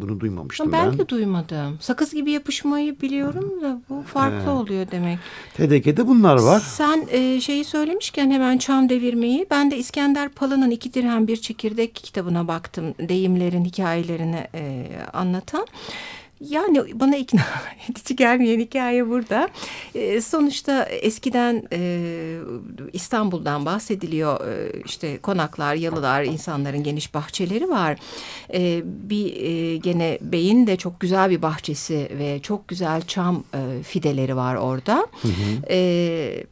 Bunu 0.00 0.20
duymamıştım 0.20 0.72
ben. 0.72 0.90
Ben 0.92 0.98
de 0.98 1.08
duymadım. 1.08 1.78
Sakız 1.80 2.14
gibi 2.14 2.30
yapışmayı 2.30 3.00
biliyorum 3.00 3.62
da 3.62 3.80
bu 3.88 4.02
farklı 4.02 4.36
evet. 4.36 4.48
oluyor 4.48 4.86
demek. 4.90 5.18
TDK'de 5.54 6.06
bunlar 6.06 6.36
var. 6.36 6.60
Sen 6.60 7.06
e, 7.10 7.40
şeyi 7.40 7.64
söylemişken 7.64 8.30
hemen 8.30 8.58
çam 8.58 8.88
devirmeyi. 8.88 9.46
Ben 9.50 9.70
de 9.70 9.76
İskender 9.76 10.28
Pala'nın 10.28 10.70
iki 10.70 10.94
dirhem 10.94 11.26
bir 11.26 11.36
çekirdek 11.36 11.94
kitabına 11.94 12.48
baktım. 12.48 12.94
Deyimlerin 12.98 13.64
hikayelerini 13.64 14.46
e, 14.54 14.86
anlatan. 15.12 15.66
Yani 16.40 17.00
bana 17.00 17.16
ikna 17.16 17.40
edici 17.90 18.16
gelmeyen 18.16 18.60
hikaye 18.60 19.08
burada. 19.08 19.48
E, 19.94 20.20
sonuçta 20.20 20.84
eskiden 20.84 21.62
e, 21.72 22.38
İstanbul'dan 22.92 23.66
bahsediliyor. 23.66 24.48
E, 24.48 24.82
işte 24.84 25.18
konaklar, 25.18 25.74
yalılar, 25.74 26.24
insanların 26.24 26.82
geniş 26.82 27.14
bahçeleri 27.14 27.68
var. 27.68 27.98
E, 28.54 28.82
bir 28.84 29.36
e, 29.36 29.76
gene 29.76 30.18
beyin 30.20 30.66
de 30.66 30.76
çok 30.76 31.00
güzel 31.00 31.30
bir 31.30 31.42
bahçesi 31.42 32.10
ve 32.18 32.40
çok 32.42 32.68
güzel 32.68 33.02
çam 33.02 33.44
e, 33.54 33.82
fideleri 33.82 34.36
var 34.36 34.54
orada. 34.54 35.06
Hı 35.22 35.28
hı. 35.28 35.66
E, 35.70 36.44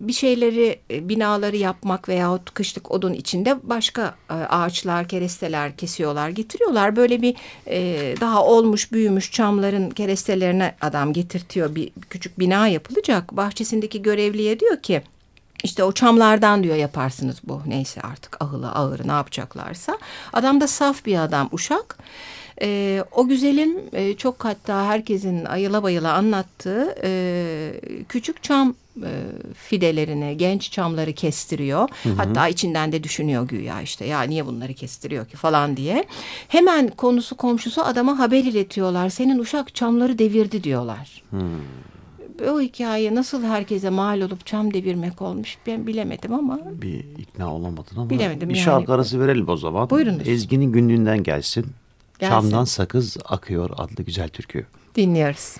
bir 0.00 0.12
şeyleri 0.12 0.80
e, 0.90 1.08
binaları 1.08 1.56
yapmak 1.56 2.08
veyahut 2.08 2.54
kışlık 2.54 2.90
odun 2.90 3.12
içinde 3.12 3.56
başka 3.62 4.14
e, 4.30 4.34
ağaçlar, 4.34 5.08
keresteler 5.08 5.76
kesiyorlar, 5.76 6.28
getiriyorlar. 6.28 6.96
Böyle 6.96 7.22
bir 7.22 7.36
e, 7.66 8.14
daha 8.20 8.44
olmuş, 8.44 8.92
büyümüş 8.92 9.32
çamların 9.32 9.90
kerestelerine 9.90 10.74
adam 10.80 11.12
getirtiyor. 11.12 11.74
Bir 11.74 11.90
küçük 12.10 12.38
bina 12.38 12.68
yapılacak. 12.68 13.36
Bahçesindeki 13.36 14.02
görevliye 14.02 14.60
diyor 14.60 14.82
ki 14.82 15.02
işte 15.64 15.84
o 15.84 15.92
çamlardan 15.92 16.62
diyor 16.62 16.76
yaparsınız 16.76 17.36
bu 17.44 17.62
neyse 17.66 18.00
artık 18.00 18.42
ahılı 18.42 18.72
ağırı 18.72 19.08
ne 19.08 19.12
yapacaklarsa. 19.12 19.98
Adam 20.32 20.60
da 20.60 20.68
saf 20.68 21.06
bir 21.06 21.18
adam 21.18 21.48
uşak. 21.52 21.98
E, 22.62 23.02
o 23.12 23.28
güzelin 23.28 23.80
e, 23.92 24.16
çok 24.16 24.44
hatta 24.44 24.86
herkesin 24.86 25.44
ayıla 25.44 25.82
bayıla 25.82 26.14
anlattığı 26.14 26.94
e, 27.02 27.80
küçük 28.08 28.42
çam 28.42 28.74
e, 29.02 29.12
fidelerini, 29.54 30.36
genç 30.36 30.72
çamları 30.72 31.12
kestiriyor. 31.12 31.88
Hı 32.02 32.08
hı. 32.08 32.14
Hatta 32.16 32.48
içinden 32.48 32.92
de 32.92 33.02
düşünüyor 33.02 33.48
güya 33.48 33.80
işte 33.82 34.04
ya 34.04 34.22
niye 34.22 34.46
bunları 34.46 34.74
kestiriyor 34.74 35.26
ki 35.26 35.36
falan 35.36 35.76
diye. 35.76 36.04
Hemen 36.48 36.88
konusu 36.88 37.36
komşusu 37.36 37.82
adama 37.82 38.18
haber 38.18 38.44
iletiyorlar. 38.44 39.08
Senin 39.08 39.38
uşak 39.38 39.74
çamları 39.74 40.18
devirdi 40.18 40.64
diyorlar. 40.64 41.22
Hı. 41.30 41.40
O 42.50 42.60
hikaye 42.60 43.14
nasıl 43.14 43.44
herkese 43.44 43.90
mal 43.90 44.20
olup 44.20 44.46
çam 44.46 44.74
devirmek 44.74 45.22
olmuş 45.22 45.58
ben 45.66 45.86
bilemedim 45.86 46.34
ama. 46.34 46.60
Bir 46.82 47.04
ikna 47.18 47.54
olamadın 47.54 47.96
ama. 47.96 48.10
Bilemedim 48.10 48.48
bir 48.48 48.54
yani. 48.54 48.64
şarkı 48.64 48.92
arası 48.92 49.20
verelim 49.20 49.48
o 49.48 49.56
zaman. 49.56 49.90
Buyurunuz. 49.90 50.28
Ezgi'nin 50.28 50.72
günlüğünden 50.72 51.22
gelsin. 51.22 51.66
Gelsin. 52.20 52.34
Çamdan 52.34 52.64
sakız 52.64 53.16
akıyor 53.24 53.70
adlı 53.76 54.02
güzel 54.04 54.28
türkü. 54.28 54.66
Dinliyoruz. 54.96 55.56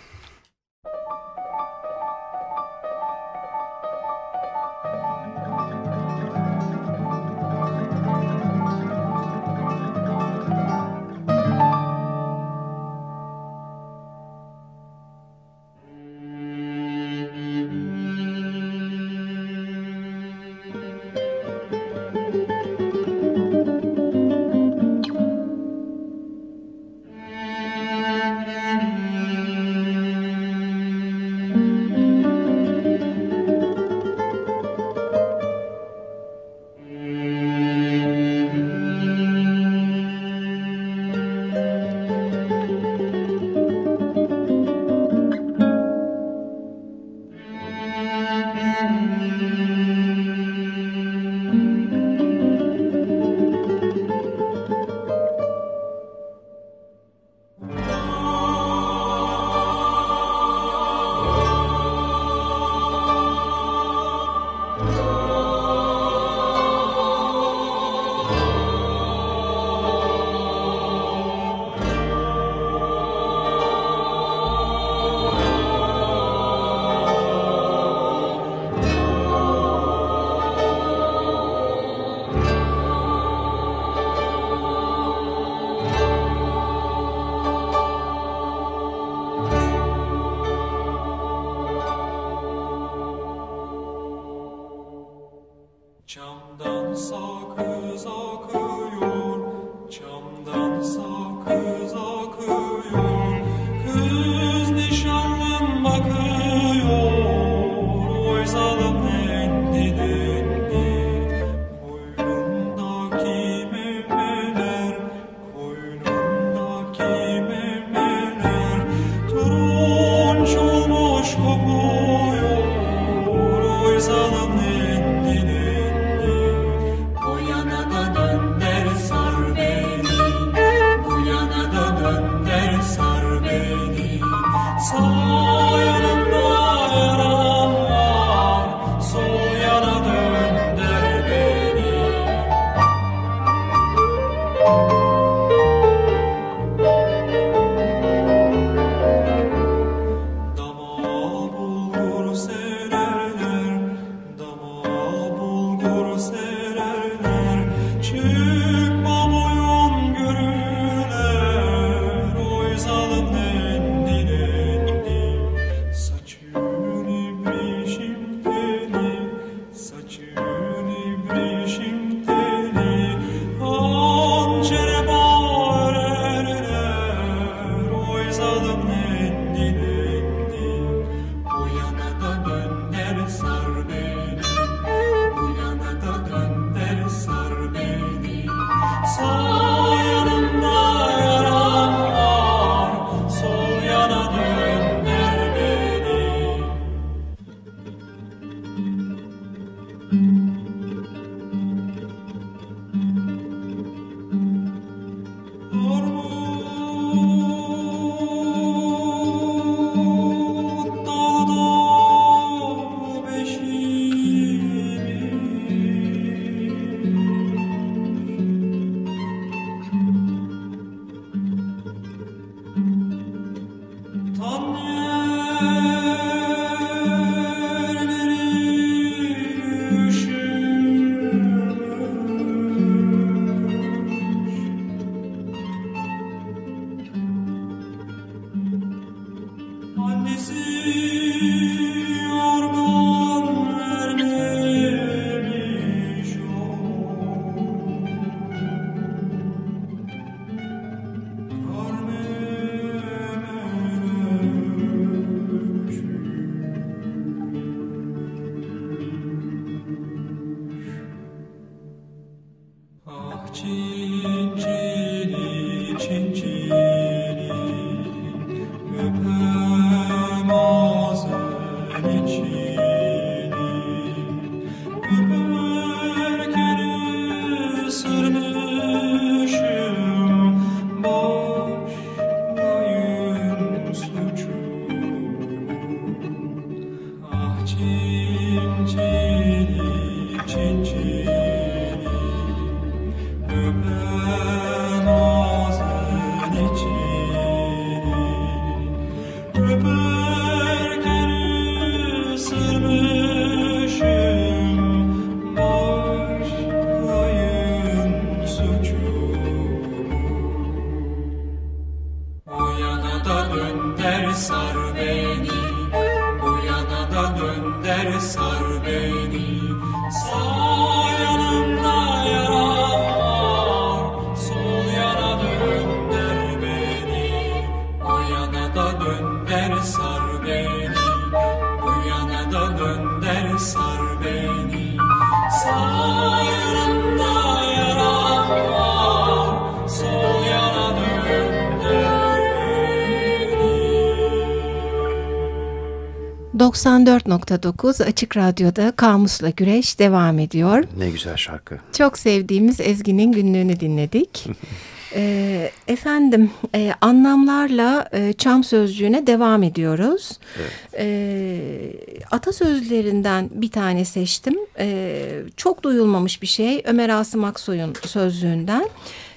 94.9 346.80 348.04
Açık 348.04 348.36
Radyo'da 348.36 348.92
Kamus'la 348.96 349.50
Güreş 349.50 349.98
devam 349.98 350.38
ediyor. 350.38 350.84
Ne 350.98 351.10
güzel 351.10 351.36
şarkı. 351.36 351.78
Çok 351.92 352.18
sevdiğimiz 352.18 352.80
Ezgi'nin 352.80 353.32
günlüğünü 353.32 353.80
dinledik. 353.80 354.46
e, 355.14 355.70
efendim 355.88 356.50
e, 356.74 356.92
anlamlarla 357.00 358.08
e, 358.12 358.32
çam 358.32 358.64
sözcüğüne 358.64 359.26
devam 359.26 359.62
ediyoruz. 359.62 360.38
Evet. 360.60 360.72
E, 360.98 362.24
atasözlerinden 362.30 363.50
bir 363.52 363.70
tane 363.70 364.04
seçtim. 364.04 364.56
E, 364.78 365.42
çok 365.56 365.82
duyulmamış 365.82 366.42
bir 366.42 366.46
şey 366.46 366.82
Ömer 366.84 367.08
Asım 367.08 367.44
Aksoy'un 367.44 367.94
sözlüğünden. 368.06 368.88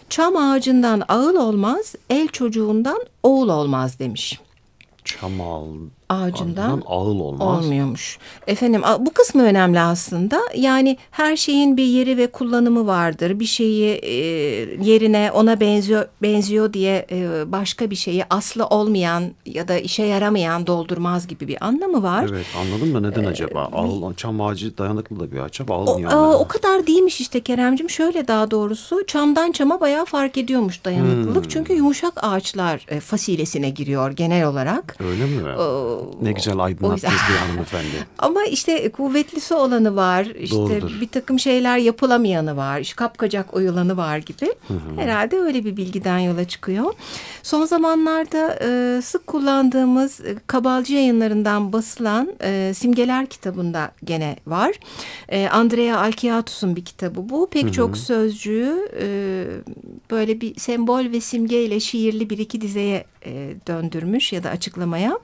Çam 0.10 0.38
ağacından 0.38 1.04
ağıl 1.08 1.36
olmaz, 1.36 1.96
el 2.10 2.28
çocuğundan 2.28 3.00
oğul 3.24 3.50
olmaz 3.50 4.00
demiş. 4.00 4.40
Çam 5.06 5.42
ağıl 5.42 5.76
ağacından 6.14 6.84
ağıl 6.86 7.20
olmaz. 7.20 7.66
olmuyormuş. 7.66 8.18
Efendim 8.48 8.82
bu 9.00 9.14
kısmı 9.14 9.44
önemli 9.44 9.80
aslında. 9.80 10.42
Yani 10.56 10.98
her 11.12 11.38
şeyin 11.38 11.78
bir 11.78 11.86
yeri 11.86 12.18
ve 12.18 12.28
kullanımı 12.28 12.88
vardır. 12.88 13.40
Bir 13.40 13.46
şeyi 13.46 13.90
e, 13.90 14.14
yerine 14.84 15.32
ona 15.34 15.60
benziyor 15.60 16.06
benziyor 16.22 16.74
diye 16.74 17.06
e, 17.12 17.52
başka 17.52 17.90
bir 17.90 17.96
şeyi 17.96 18.24
aslı 18.30 18.66
olmayan 18.66 19.24
ya 19.46 19.68
da 19.68 19.78
işe 19.78 20.04
yaramayan 20.04 20.68
doldurmaz 20.68 21.28
gibi 21.28 21.48
bir 21.48 21.66
anlamı 21.66 22.04
var. 22.04 22.26
Evet 22.30 22.46
anladım 22.62 22.94
da 22.94 23.00
neden 23.10 23.24
ee, 23.24 23.28
acaba? 23.28 23.70
Ağıl, 23.74 24.14
çam 24.14 24.42
ağacı 24.42 24.78
dayanıklı 24.78 25.20
da 25.20 25.32
bir 25.32 25.40
ağaç. 25.40 25.62
Ağıl 25.62 25.88
o, 25.88 26.08
a, 26.08 26.40
o 26.40 26.48
kadar 26.48 26.88
değilmiş 26.88 27.22
işte 27.22 27.40
Keremcim. 27.42 27.90
Şöyle 27.90 28.28
daha 28.28 28.52
doğrusu 28.52 29.06
çamdan 29.08 29.52
çama 29.52 29.80
bayağı 29.80 30.06
fark 30.06 30.38
ediyormuş 30.38 30.86
dayanıklılık. 30.86 31.44
Hmm. 31.44 31.50
Çünkü 31.50 31.74
yumuşak 31.74 32.14
ağaçlar 32.24 32.86
e, 32.90 33.00
fasilesine 33.00 33.70
giriyor 33.70 34.12
genel 34.12 34.48
olarak. 34.48 34.98
Öyle 35.00 35.26
mi? 35.26 35.50
O, 35.50 36.03
ne 36.22 36.32
güzel 36.32 36.60
aydınlattınız 36.60 37.22
bir 37.30 37.36
hanımefendi. 37.36 37.88
Ama 38.20 38.44
işte 38.44 38.92
kuvvetlisi 38.92 39.54
olanı 39.54 39.96
var. 39.96 40.26
İşte 40.26 40.58
Doğrudur. 40.58 41.02
bir 41.02 41.08
takım 41.08 41.40
şeyler 41.40 41.78
yapılamayanı 41.78 42.58
var. 42.58 42.80
İşte 42.80 42.96
kapkacak 42.96 43.54
oyulanı 43.54 43.98
var 43.98 44.18
gibi. 44.18 44.54
Hı 44.68 44.74
hı. 44.74 45.02
Herhalde 45.02 45.38
öyle 45.38 45.66
bir 45.66 45.78
bilgiden 45.78 46.20
yola 46.20 46.48
çıkıyor. 46.48 46.94
Son 47.44 47.66
zamanlarda 47.66 48.60
e, 48.64 49.02
sık 49.02 49.28
kullandığımız 49.28 50.22
e, 50.22 50.36
Kabalcı 50.48 50.94
yayınlarından 50.94 51.74
basılan 51.74 52.34
e, 52.44 52.72
Simgeler 52.76 53.26
kitabında 53.26 53.92
gene 54.04 54.36
var. 54.48 54.76
E, 55.30 55.48
Andrea 55.48 56.00
Alkiatus'un 56.00 56.76
bir 56.76 56.86
kitabı 56.86 57.30
bu. 57.30 57.50
Pek 57.50 57.64
hı 57.64 57.68
hı. 57.68 57.72
çok 57.72 57.98
sözcüğü 57.98 58.90
e, 59.02 59.46
böyle 60.12 60.42
bir 60.42 60.60
sembol 60.60 61.12
ve 61.12 61.22
simgeyle 61.22 61.80
şiirli 61.80 62.30
bir 62.30 62.38
iki 62.38 62.62
dizeye 62.62 63.06
e, 63.26 63.56
döndürmüş 63.68 64.34
ya 64.34 64.44
da 64.44 64.50
açıklamaya. 64.50 65.20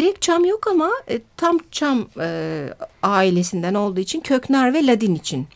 Direkt 0.00 0.22
çam 0.22 0.44
yok 0.44 0.66
ama 0.66 0.90
e, 1.10 1.20
tam 1.36 1.58
çam 1.70 2.06
e, 2.20 2.68
ailesinden 3.02 3.74
olduğu 3.74 4.00
için 4.00 4.20
köknar 4.20 4.74
ve 4.74 4.86
ladin 4.86 5.14
için 5.14 5.46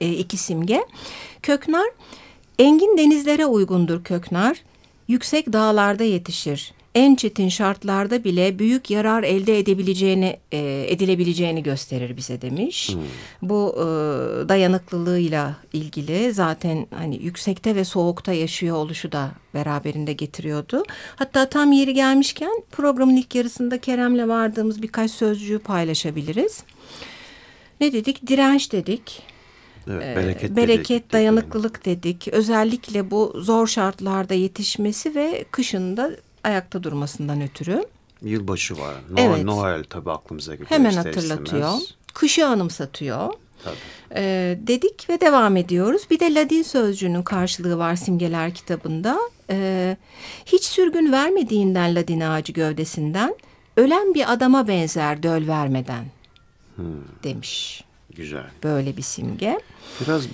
e, 0.00 0.12
iki 0.12 0.36
simge. 0.36 0.84
Köknar 1.42 1.86
engin 2.58 2.98
denizlere 2.98 3.46
uygundur 3.46 4.04
köknar. 4.04 4.62
Yüksek 5.08 5.52
dağlarda 5.52 6.04
yetişir 6.04 6.74
en 6.94 7.14
çetin 7.14 7.48
şartlarda 7.48 8.24
bile 8.24 8.58
büyük 8.58 8.90
yarar 8.90 9.22
elde 9.22 9.58
edebileceğini 9.58 10.36
e, 10.52 10.86
edilebileceğini 10.88 11.62
gösterir 11.62 12.16
bize 12.16 12.42
demiş. 12.42 12.88
Hmm. 12.88 13.02
Bu 13.42 13.74
e, 13.76 13.84
dayanıklılığıyla 14.48 15.56
ilgili 15.72 16.32
zaten 16.32 16.86
hani 16.94 17.22
yüksekte 17.22 17.76
ve 17.76 17.84
soğukta 17.84 18.32
yaşıyor 18.32 18.76
oluşu 18.76 19.12
da 19.12 19.30
beraberinde 19.54 20.12
getiriyordu. 20.12 20.82
Hatta 21.16 21.48
tam 21.48 21.72
yeri 21.72 21.94
gelmişken 21.94 22.62
programın 22.70 23.16
ilk 23.16 23.34
yarısında 23.34 23.78
Kerem'le 23.78 24.28
vardığımız 24.28 24.82
birkaç 24.82 25.10
sözcüğü 25.10 25.58
paylaşabiliriz. 25.58 26.64
Ne 27.80 27.92
dedik? 27.92 28.26
Direnç 28.26 28.72
dedik. 28.72 29.22
Evet, 29.90 30.16
bereket, 30.16 30.56
bereket 30.56 30.88
dedik, 30.88 31.12
dayanıklılık 31.12 31.84
dedik. 31.84 32.28
Özellikle 32.28 33.10
bu 33.10 33.32
zor 33.36 33.66
şartlarda 33.66 34.34
yetişmesi 34.34 35.14
ve 35.14 35.44
kışında 35.50 36.10
ayakta 36.44 36.82
durmasından 36.82 37.42
ötürü. 37.42 37.84
Yılbaşı 38.22 38.78
var. 38.78 38.94
Noel, 39.10 39.22
evet. 39.24 39.44
Noel 39.44 39.84
tabii 39.84 40.10
aklımıza 40.10 40.52
geliyor. 40.52 40.70
Hemen 40.70 40.92
hatırlatıyor. 40.92 41.68
Istemez. 41.68 41.94
Kışı 42.14 42.46
anımsatıyor. 42.46 43.32
Tabii. 43.64 43.76
Ee, 44.14 44.58
dedik 44.66 45.10
ve 45.10 45.20
devam 45.20 45.56
ediyoruz. 45.56 46.02
Bir 46.10 46.20
de 46.20 46.34
Ladin 46.34 46.62
sözcüğünün 46.62 47.22
karşılığı 47.22 47.78
var 47.78 47.96
simgeler 47.96 48.54
kitabında. 48.54 49.18
Ee, 49.50 49.96
hiç 50.46 50.64
sürgün 50.64 51.12
vermediğinden 51.12 51.94
Ladin 51.94 52.20
ağacı 52.20 52.52
gövdesinden 52.52 53.34
ölen 53.76 54.14
bir 54.14 54.32
adama 54.32 54.68
benzer 54.68 55.22
döl 55.22 55.48
vermeden 55.48 56.04
hmm. 56.76 56.84
demiş. 57.22 57.84
Güzel. 58.16 58.46
Böyle 58.62 58.96
bir 58.96 59.02
simge. 59.02 59.60
Biraz 60.00 60.26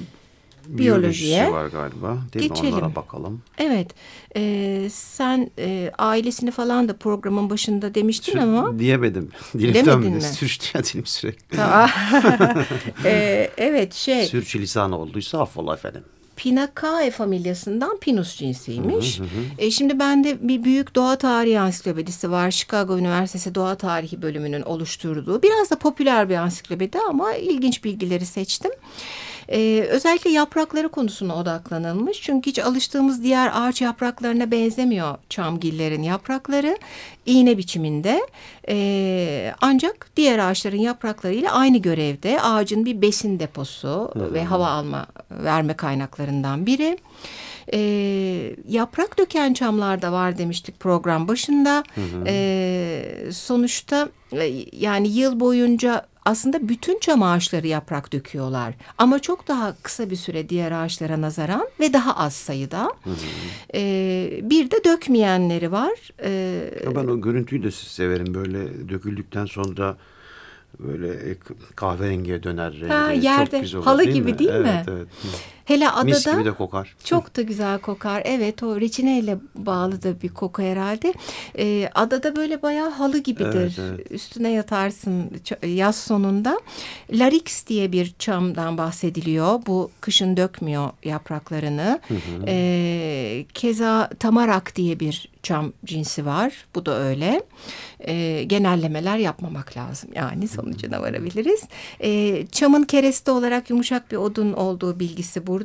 biyolojiye 0.68 1.52
var 1.52 1.66
galiba. 1.66 2.18
Değil 2.34 2.48
Geçelim. 2.48 2.70
Mi? 2.70 2.76
Onlara 2.76 2.96
bakalım. 2.96 3.42
Evet. 3.58 3.90
E, 4.36 4.88
sen 4.92 5.50
e, 5.58 5.90
ailesini 5.98 6.50
falan 6.50 6.88
da 6.88 6.96
programın 6.96 7.50
başında 7.50 7.94
demiştin 7.94 8.32
Sür, 8.32 8.38
ama. 8.38 8.78
Diyemedim. 8.78 9.30
Dilim 9.54 9.74
Demedin 9.74 10.12
mi? 10.12 10.22
Sürçtü 10.22 10.78
ya 10.78 10.84
dilim 10.84 11.06
sürekli. 11.06 11.58
e, 13.04 13.50
evet 13.56 13.94
şey. 13.94 14.24
Sürçülisan 14.24 14.92
olduysa 14.92 15.40
affola 15.40 15.74
efendim. 15.74 16.04
Pinacae 16.40 17.10
familyasından 17.10 17.98
Pinus 17.98 18.36
cinsiymiş. 18.36 19.18
Hı 19.18 19.22
hı 19.22 19.26
hı. 19.26 19.28
E, 19.58 19.70
şimdi 19.70 19.98
bende 19.98 20.48
bir 20.48 20.64
büyük 20.64 20.94
doğa 20.94 21.16
tarihi 21.16 21.60
ansiklopedisi 21.60 22.30
var. 22.30 22.50
Chicago 22.50 22.98
Üniversitesi 22.98 23.54
Doğa 23.54 23.74
Tarihi 23.74 24.22
bölümünün 24.22 24.62
oluşturduğu. 24.62 25.42
Biraz 25.42 25.70
da 25.70 25.78
popüler 25.78 26.28
bir 26.28 26.34
ansiklopedi 26.34 26.98
ama 27.08 27.34
ilginç 27.34 27.84
bilgileri 27.84 28.26
seçtim. 28.26 28.70
Ee, 29.50 29.86
özellikle 29.90 30.30
yaprakları 30.30 30.88
konusuna 30.88 31.36
odaklanılmış. 31.36 32.22
Çünkü 32.22 32.50
hiç 32.50 32.58
alıştığımız 32.58 33.22
diğer 33.22 33.50
ağaç 33.54 33.82
yapraklarına 33.82 34.50
benzemiyor 34.50 35.18
çamgillerin 35.28 36.02
yaprakları. 36.02 36.78
iğne 37.26 37.58
biçiminde. 37.58 38.20
Ee, 38.68 39.52
ancak 39.60 40.08
diğer 40.16 40.38
ağaçların 40.38 40.78
yapraklarıyla 40.78 41.52
aynı 41.52 41.78
görevde. 41.78 42.40
Ağacın 42.40 42.84
bir 42.84 43.02
besin 43.02 43.40
deposu 43.40 44.10
hı 44.12 44.34
ve 44.34 44.44
hava 44.44 44.68
alma 44.68 45.06
verme 45.30 45.74
kaynaklarından 45.74 46.66
biri. 46.66 46.98
E, 47.72 47.80
yaprak 48.68 49.18
döken 49.18 49.54
çamlar 49.54 50.02
da 50.02 50.12
var 50.12 50.38
demiştik 50.38 50.80
program 50.80 51.28
başında. 51.28 51.84
Hı 51.94 52.00
hı. 52.00 52.24
E, 52.26 53.32
sonuçta 53.32 54.08
e, 54.32 54.64
yani 54.72 55.08
yıl 55.08 55.40
boyunca 55.40 56.06
aslında 56.24 56.68
bütün 56.68 56.98
çam 56.98 57.22
ağaçları 57.22 57.66
yaprak 57.66 58.12
döküyorlar. 58.12 58.74
Ama 58.98 59.18
çok 59.18 59.48
daha 59.48 59.76
kısa 59.82 60.10
bir 60.10 60.16
süre 60.16 60.48
diğer 60.48 60.72
ağaçlara 60.72 61.20
nazaran 61.20 61.68
ve 61.80 61.92
daha 61.92 62.16
az 62.16 62.34
sayıda. 62.34 62.82
Hı 63.04 63.10
hı. 63.10 63.14
Ee, 63.74 64.40
bir 64.42 64.70
de 64.70 64.84
dökmeyenleri 64.84 65.72
var. 65.72 66.10
Ee, 66.22 66.70
ben 66.86 67.06
o 67.06 67.20
görüntüyü 67.20 67.62
de 67.62 67.70
severim. 67.70 68.34
Böyle 68.34 68.88
döküldükten 68.88 69.46
sonra 69.46 69.96
böyle 70.78 71.36
kahverengiye 71.76 72.42
döner 72.42 72.72
rengi. 72.72 72.92
Ha, 72.92 73.12
yerde 73.12 73.50
Çok 73.50 73.60
güzel 73.60 73.78
olur, 73.78 73.86
halı 73.86 74.04
değil 74.04 74.14
gibi 74.14 74.32
mi? 74.32 74.38
değil 74.38 74.50
evet, 74.50 74.64
mi? 74.64 74.92
Evet. 74.92 75.08
Hele 75.70 75.90
adada 75.90 76.04
Mis 76.04 76.26
gibi 76.26 76.44
de 76.44 76.52
kokar. 76.52 76.96
Çok 77.04 77.36
da 77.36 77.42
güzel 77.42 77.78
kokar. 77.78 78.22
Evet 78.24 78.62
o 78.62 78.80
reçineyle 78.80 79.38
bağlı 79.54 80.02
da 80.02 80.22
bir 80.22 80.28
koku 80.28 80.62
herhalde. 80.62 81.14
Ee, 81.58 81.90
adada 81.94 82.36
böyle 82.36 82.62
bayağı 82.62 82.90
halı 82.90 83.18
gibidir. 83.18 83.54
Evet, 83.54 83.78
evet. 83.78 84.12
Üstüne 84.12 84.50
yatarsın 84.50 85.30
yaz 85.66 85.96
sonunda. 85.96 86.60
Larix 87.12 87.66
diye 87.66 87.92
bir 87.92 88.14
çamdan 88.18 88.78
bahsediliyor. 88.78 89.60
Bu 89.66 89.90
kışın 90.00 90.36
dökmüyor 90.36 90.90
yapraklarını. 91.04 92.00
Hı 92.08 92.14
hı. 92.14 92.44
Ee, 92.46 93.46
keza 93.54 94.10
tamarak 94.18 94.76
diye 94.76 95.00
bir 95.00 95.28
çam 95.42 95.72
cinsi 95.84 96.26
var. 96.26 96.52
Bu 96.74 96.86
da 96.86 96.98
öyle. 96.98 97.42
E, 98.00 98.44
genellemeler 98.46 99.18
yapmamak 99.18 99.76
lazım. 99.76 100.10
Yani 100.14 100.48
sonucuna 100.48 101.02
varabiliriz. 101.02 101.62
E, 102.00 102.46
çamın 102.46 102.82
kereste 102.82 103.30
olarak 103.30 103.70
yumuşak 103.70 104.10
bir 104.10 104.16
odun 104.16 104.52
olduğu 104.52 105.00
bilgisi 105.00 105.46
burada. 105.46 105.59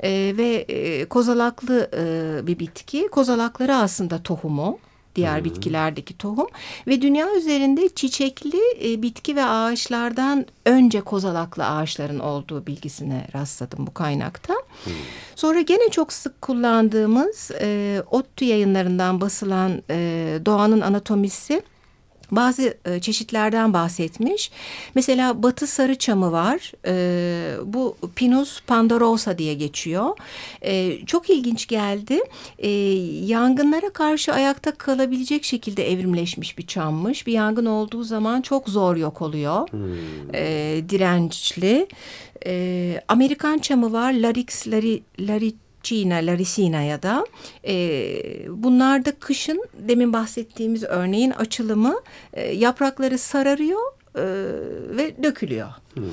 E, 0.00 0.34
ve 0.36 0.54
e, 0.68 1.04
kozalaklı 1.04 1.90
e, 1.96 2.46
bir 2.46 2.58
bitki. 2.58 3.08
Kozalakları 3.08 3.74
aslında 3.74 4.22
tohumu 4.22 4.78
diğer 5.18 5.36
hmm. 5.36 5.44
bitkilerdeki 5.44 6.18
tohum 6.18 6.46
ve 6.86 7.02
dünya 7.02 7.36
üzerinde 7.36 7.88
çiçekli 7.88 8.60
e, 8.84 9.02
bitki 9.02 9.36
ve 9.36 9.44
ağaçlardan 9.44 10.46
önce 10.66 11.00
kozalaklı 11.00 11.66
ağaçların 11.66 12.18
olduğu 12.18 12.66
bilgisine 12.66 13.26
rastladım 13.34 13.86
bu 13.86 13.94
kaynakta. 13.94 14.54
Hmm. 14.84 14.92
Sonra 15.36 15.60
gene 15.60 15.90
çok 15.90 16.12
sık 16.12 16.42
kullandığımız 16.42 17.50
e, 17.60 18.02
ODTÜ 18.10 18.44
yayınlarından 18.44 19.20
basılan 19.20 19.82
e, 19.90 20.38
Doğanın 20.46 20.80
Anatomisi 20.80 21.62
bazı 22.30 22.74
e, 22.84 23.00
çeşitlerden 23.00 23.72
bahsetmiş. 23.72 24.50
Mesela 24.94 25.42
batı 25.42 25.66
sarı 25.66 25.94
çamı 25.98 26.32
var. 26.32 26.72
E, 26.86 27.56
bu 27.64 27.96
Pinus 28.16 28.60
pandorosa 28.62 29.38
diye 29.38 29.54
geçiyor. 29.54 30.16
E, 30.62 31.06
çok 31.06 31.30
ilginç 31.30 31.66
geldi. 31.66 32.20
E, 32.58 32.68
yangınlara 33.26 33.90
karşı 33.90 34.32
ayakta 34.32 34.70
kalabilecek 34.70 35.44
şekilde 35.44 35.92
evrimleşmiş 35.92 36.58
bir 36.58 36.66
çammış. 36.66 37.26
Bir 37.26 37.32
yangın 37.32 37.66
olduğu 37.66 38.04
zaman 38.04 38.40
çok 38.40 38.68
zor 38.68 38.96
yok 38.96 39.22
oluyor. 39.22 39.68
Hmm. 39.70 40.34
E, 40.34 40.82
dirençli. 40.88 41.86
E, 42.46 43.00
Amerikan 43.08 43.58
çamı 43.58 43.92
var. 43.92 44.12
Larix 44.12 44.68
lari, 44.68 45.02
lari 45.20 45.52
Cina, 45.82 46.14
Laricina 46.14 46.82
ya 46.82 47.02
da 47.02 47.26
e, 47.66 47.74
bunlar 48.48 49.04
da 49.04 49.12
kışın 49.12 49.64
demin 49.78 50.12
bahsettiğimiz 50.12 50.84
örneğin 50.84 51.30
açılımı 51.30 52.00
e, 52.32 52.54
yaprakları 52.54 53.18
sararıyor 53.18 53.82
e, 54.14 54.22
ve 54.96 55.22
dökülüyor. 55.22 55.68
Hmm. 55.94 56.04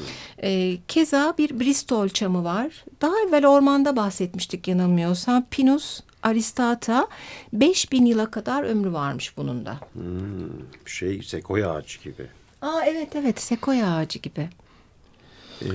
E, 0.43 0.78
keza 0.88 1.34
bir 1.38 1.60
Bristol 1.60 2.10
çamı 2.10 2.43
var. 2.43 2.86
Daha 3.01 3.13
evvel 3.28 3.47
ormanda 3.47 3.95
bahsetmiştik 3.95 4.67
yanılmıyorsam. 4.67 5.45
Pinus 5.51 6.01
aristata 6.23 7.08
5000 7.54 8.06
yıla 8.06 8.32
kadar 8.32 8.63
ömrü 8.63 8.93
varmış 8.93 9.38
bunun 9.38 9.65
da. 9.65 9.80
Hmm, 9.93 10.49
şey 10.86 11.23
sekoya 11.23 11.71
ağacı 11.71 11.99
gibi. 12.01 12.28
Aa 12.62 12.86
evet 12.86 13.15
evet 13.15 13.41
sekoya 13.41 13.95
ağacı 13.95 14.19
gibi. 14.19 14.49
Ee, 15.61 15.67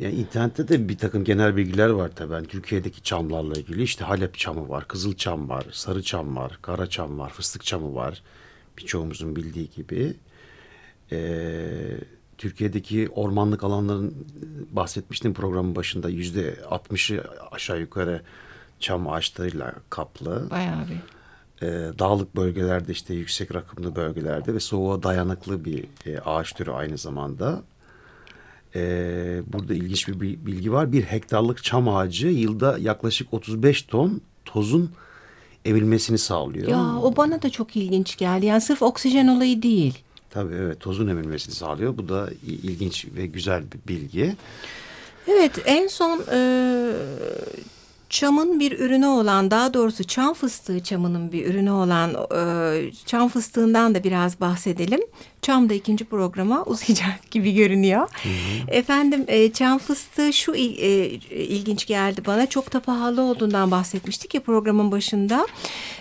yani 0.00 0.14
internette 0.14 0.68
de 0.68 0.88
bir 0.88 0.98
takım 0.98 1.24
genel 1.24 1.56
bilgiler 1.56 1.88
var 1.88 2.10
tabii. 2.16 2.32
Yani 2.32 2.46
Türkiye'deki 2.46 3.02
çamlarla 3.02 3.54
ilgili 3.54 3.82
işte 3.82 4.04
Halep 4.04 4.38
çamı 4.38 4.68
var, 4.68 4.88
Kızıl 4.88 5.14
çam 5.14 5.48
var, 5.48 5.66
Sarı 5.72 6.02
çam 6.02 6.36
var, 6.36 6.58
Kara 6.62 6.86
çam 6.86 7.18
var, 7.18 7.30
Fıstık 7.30 7.64
çamı 7.64 7.94
var. 7.94 8.22
Birçoğumuzun 8.78 9.36
bildiği 9.36 9.70
gibi. 9.70 10.16
Ee, 11.12 11.98
Türkiye'deki 12.38 13.08
ormanlık 13.08 13.64
alanların 13.64 14.14
bahsetmiştim 14.70 15.34
programın 15.34 15.76
başında 15.76 16.08
yüzde 16.08 16.54
60'ı 16.54 17.24
aşağı 17.50 17.80
yukarı 17.80 18.22
çam 18.80 19.08
ağaçlarıyla 19.08 19.74
kaplı. 19.90 20.50
Bayağı 20.50 20.84
bir. 20.88 21.14
Ee, 21.62 21.98
dağlık 21.98 22.36
bölgelerde 22.36 22.92
işte 22.92 23.14
yüksek 23.14 23.54
rakımlı 23.54 23.96
bölgelerde 23.96 24.54
ve 24.54 24.60
soğuğa 24.60 25.02
dayanıklı 25.02 25.64
bir 25.64 25.84
e, 26.06 26.18
ağaç 26.18 26.52
türü 26.52 26.70
aynı 26.70 26.98
zamanda 26.98 27.62
e, 28.76 28.80
burada 29.46 29.74
ilginç 29.74 30.08
bir 30.08 30.20
bilgi 30.20 30.72
var. 30.72 30.92
Bir 30.92 31.02
hektarlık 31.02 31.64
çam 31.64 31.88
ağacı 31.88 32.28
yılda 32.28 32.78
yaklaşık 32.78 33.34
35 33.34 33.82
ton 33.82 34.20
tozun 34.44 34.90
emilmesini 35.64 36.18
sağlıyor. 36.18 36.68
Ya 36.68 36.96
o 37.02 37.16
bana 37.16 37.42
da 37.42 37.50
çok 37.50 37.76
ilginç 37.76 38.16
geldi. 38.16 38.46
Yani 38.46 38.60
sırf 38.60 38.82
oksijen 38.82 39.28
olayı 39.28 39.62
değil. 39.62 39.98
Tabii 40.30 40.54
evet 40.54 40.80
tozun 40.80 41.08
emilmesini 41.08 41.54
sağlıyor. 41.54 41.98
Bu 41.98 42.08
da 42.08 42.30
ilginç 42.46 43.06
ve 43.16 43.26
güzel 43.26 43.62
bir 43.72 43.88
bilgi. 43.88 44.36
Evet 45.28 45.62
en 45.64 45.86
son 45.86 46.20
e, 46.32 46.38
çamın 48.14 48.60
bir 48.60 48.78
ürünü 48.78 49.06
olan 49.06 49.50
daha 49.50 49.74
doğrusu 49.74 50.04
çam 50.04 50.34
fıstığı 50.34 50.82
çamının 50.82 51.32
bir 51.32 51.46
ürünü 51.46 51.70
olan 51.70 52.10
e, 52.10 52.92
çam 53.06 53.28
fıstığından 53.28 53.94
da 53.94 54.04
biraz 54.04 54.40
bahsedelim. 54.40 55.00
Çam 55.42 55.68
da 55.68 55.74
ikinci 55.74 56.04
programa 56.04 56.62
uzayacak 56.66 57.30
gibi 57.30 57.54
görünüyor. 57.54 58.00
Hı 58.00 58.28
hı. 58.28 58.70
Efendim 58.70 59.24
e, 59.28 59.52
çam 59.52 59.78
fıstığı 59.78 60.32
şu 60.32 60.54
e, 60.54 60.60
ilginç 61.30 61.86
geldi 61.86 62.22
bana. 62.26 62.46
Çok 62.46 62.72
da 62.72 62.80
pahalı 62.80 63.22
olduğundan 63.22 63.70
bahsetmiştik 63.70 64.34
ya 64.34 64.42
programın 64.42 64.92
başında. 64.92 65.46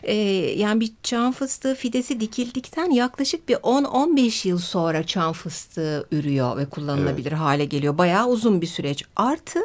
E, 0.04 0.16
yani 0.58 0.80
bir 0.80 0.92
çam 1.04 1.32
fıstığı 1.32 1.76
fidesi 1.76 2.20
dikildikten 2.20 2.92
yaklaşık 2.92 3.50
bir 3.50 3.56
10-15 3.56 4.48
yıl 4.48 4.58
sonra 4.58 5.04
çam 5.04 5.34
fıstığı 5.34 6.08
ürüyor 6.12 6.58
ve 6.58 6.66
kullanılabilir 6.66 7.32
evet. 7.32 7.42
hale 7.42 7.66
geliyor. 7.66 7.98
Bayağı 7.98 8.28
uzun 8.28 8.62
bir 8.62 8.68
süreç. 8.68 9.04
Artı 9.16 9.60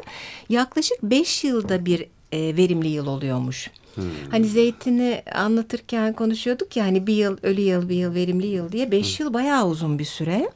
yaklaşık 0.49 1.03
5 1.03 1.45
yılda 1.45 1.87
bir 1.87 2.07
e, 2.33 2.57
verimli 2.57 2.89
yıl 2.89 3.07
oluyormuş. 3.07 3.71
Hmm. 3.95 4.05
Hani 4.31 4.47
zeytini 4.47 5.23
anlatırken 5.35 6.13
konuşuyorduk 6.13 6.77
ya 6.77 6.85
hani 6.85 7.07
bir 7.07 7.15
yıl 7.15 7.37
ölü 7.43 7.61
yıl 7.61 7.89
bir 7.89 7.95
yıl 7.95 8.15
verimli 8.15 8.47
yıl 8.47 8.73
diye 8.73 8.91
beş 8.91 9.19
hmm. 9.19 9.27
yıl 9.27 9.35
bayağı 9.35 9.69
uzun 9.69 9.99
bir 9.99 10.05
süre. 10.05 10.51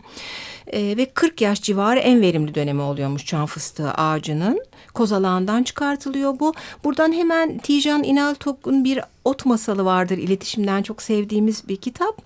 Ee, 0.72 0.96
ve 0.96 1.06
40 1.06 1.40
yaş 1.40 1.62
civarı 1.62 1.98
en 1.98 2.20
verimli 2.20 2.54
dönemi 2.54 2.82
oluyormuş 2.82 3.26
çam 3.26 3.46
fıstığı 3.46 3.90
ağacının. 3.90 4.60
Kozalağından 4.94 5.62
çıkartılıyor 5.62 6.40
bu. 6.40 6.54
Buradan 6.84 7.12
hemen 7.12 7.58
Tijan 7.58 8.02
İnaltok'un 8.02 8.84
bir 8.84 9.00
ot 9.24 9.46
masalı 9.46 9.84
vardır. 9.84 10.18
İletişimden 10.18 10.82
çok 10.82 11.02
sevdiğimiz 11.02 11.68
bir 11.68 11.76
kitap. 11.76 12.22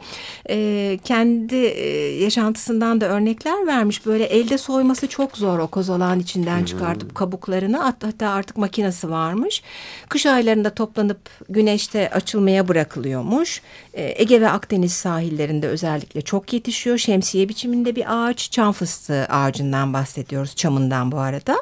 E, 0.51 0.99
kendi 1.05 1.55
e, 1.55 1.89
yaşantısından 2.23 3.01
da 3.01 3.07
örnekler 3.07 3.67
vermiş. 3.67 4.07
Böyle 4.07 4.25
elde 4.25 4.59
soyması 4.59 5.09
çok 5.09 5.37
zor 5.37 5.59
o 5.59 5.67
kozalağın 5.67 6.21
içinden 6.21 6.65
çıkartıp 6.65 7.15
kabuklarını. 7.15 7.77
Hatta 7.77 8.29
artık 8.29 8.57
makinesi 8.57 9.11
varmış. 9.11 9.63
Kış 10.09 10.27
aylarında 10.27 10.71
toplanıp 10.71 11.19
güneşte 11.49 12.11
açılmaya 12.11 12.69
bırakılıyormuş. 12.69 13.63
E, 13.95 14.23
Ege 14.23 14.41
ve 14.41 14.51
Akdeniz 14.51 14.93
sahillerinde 14.93 15.69
özellikle 15.69 16.23
çok 16.23 16.53
yetişiyor. 16.53 16.99
Şemsiye 16.99 17.49
biçiminde 17.49 17.97
bir 17.97 18.23
ağaç. 18.37 18.51
Çam 18.51 18.73
fıstığı 18.73 19.25
ağacından 19.25 19.93
bahsediyoruz. 19.93 20.57
Çamından 20.57 21.13
bu 21.13 21.19
arada. 21.19 21.57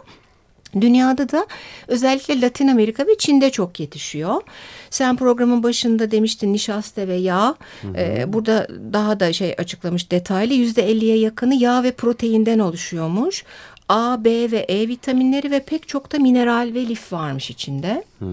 Dünyada 0.81 1.29
da 1.29 1.47
özellikle 1.89 2.41
Latin 2.41 2.69
Amerika 2.69 3.07
ve 3.07 3.19
Çin'de 3.19 3.51
çok 3.51 3.81
yetişiyor. 3.81 4.43
Sen 4.91 5.17
programın 5.17 5.63
başında 5.63 6.11
demiştin 6.11 6.53
nişasta 6.53 7.09
ve 7.09 7.15
yağ. 7.15 7.55
Hı 7.83 7.89
hı. 7.89 7.97
Ee, 7.97 8.25
burada 8.33 8.67
daha 8.93 9.21
da 9.21 9.33
şey 9.33 9.55
açıklamış 9.59 10.11
detaylı. 10.11 10.55
Yüzde 10.55 10.83
elliye 10.83 11.19
yakını 11.19 11.55
yağ 11.55 11.83
ve 11.83 11.93
proteinden 11.93 12.59
oluşuyormuş. 12.59 13.45
A, 13.89 14.25
B 14.25 14.51
ve 14.51 14.59
E 14.59 14.89
vitaminleri 14.89 15.51
ve 15.51 15.61
pek 15.61 15.89
çok 15.89 16.13
da 16.13 16.19
mineral 16.19 16.71
ve 16.75 16.87
lif 16.87 17.13
varmış 17.13 17.51
içinde. 17.51 18.05
Hmm. 18.19 18.29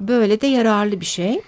Böyle 0.00 0.40
de 0.40 0.46
yararlı 0.46 1.00
bir 1.00 1.06
şey. 1.06 1.40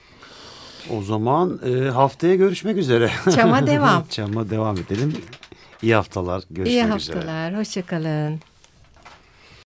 O 0.91 1.03
zaman 1.03 1.61
e, 1.67 1.91
haftaya 1.91 2.35
görüşmek 2.35 2.77
üzere. 2.77 3.11
Çama 3.35 3.67
devam. 3.67 4.05
Çama 4.11 4.51
devam 4.51 4.77
edelim. 4.77 5.15
İyi 5.83 5.95
haftalar. 5.95 6.43
Görüşmek 6.51 6.67
üzere. 6.67 6.87
İyi 6.87 6.91
haftalar. 6.91 7.49
Üzere. 7.49 7.57
Hoşçakalın. 7.61 8.41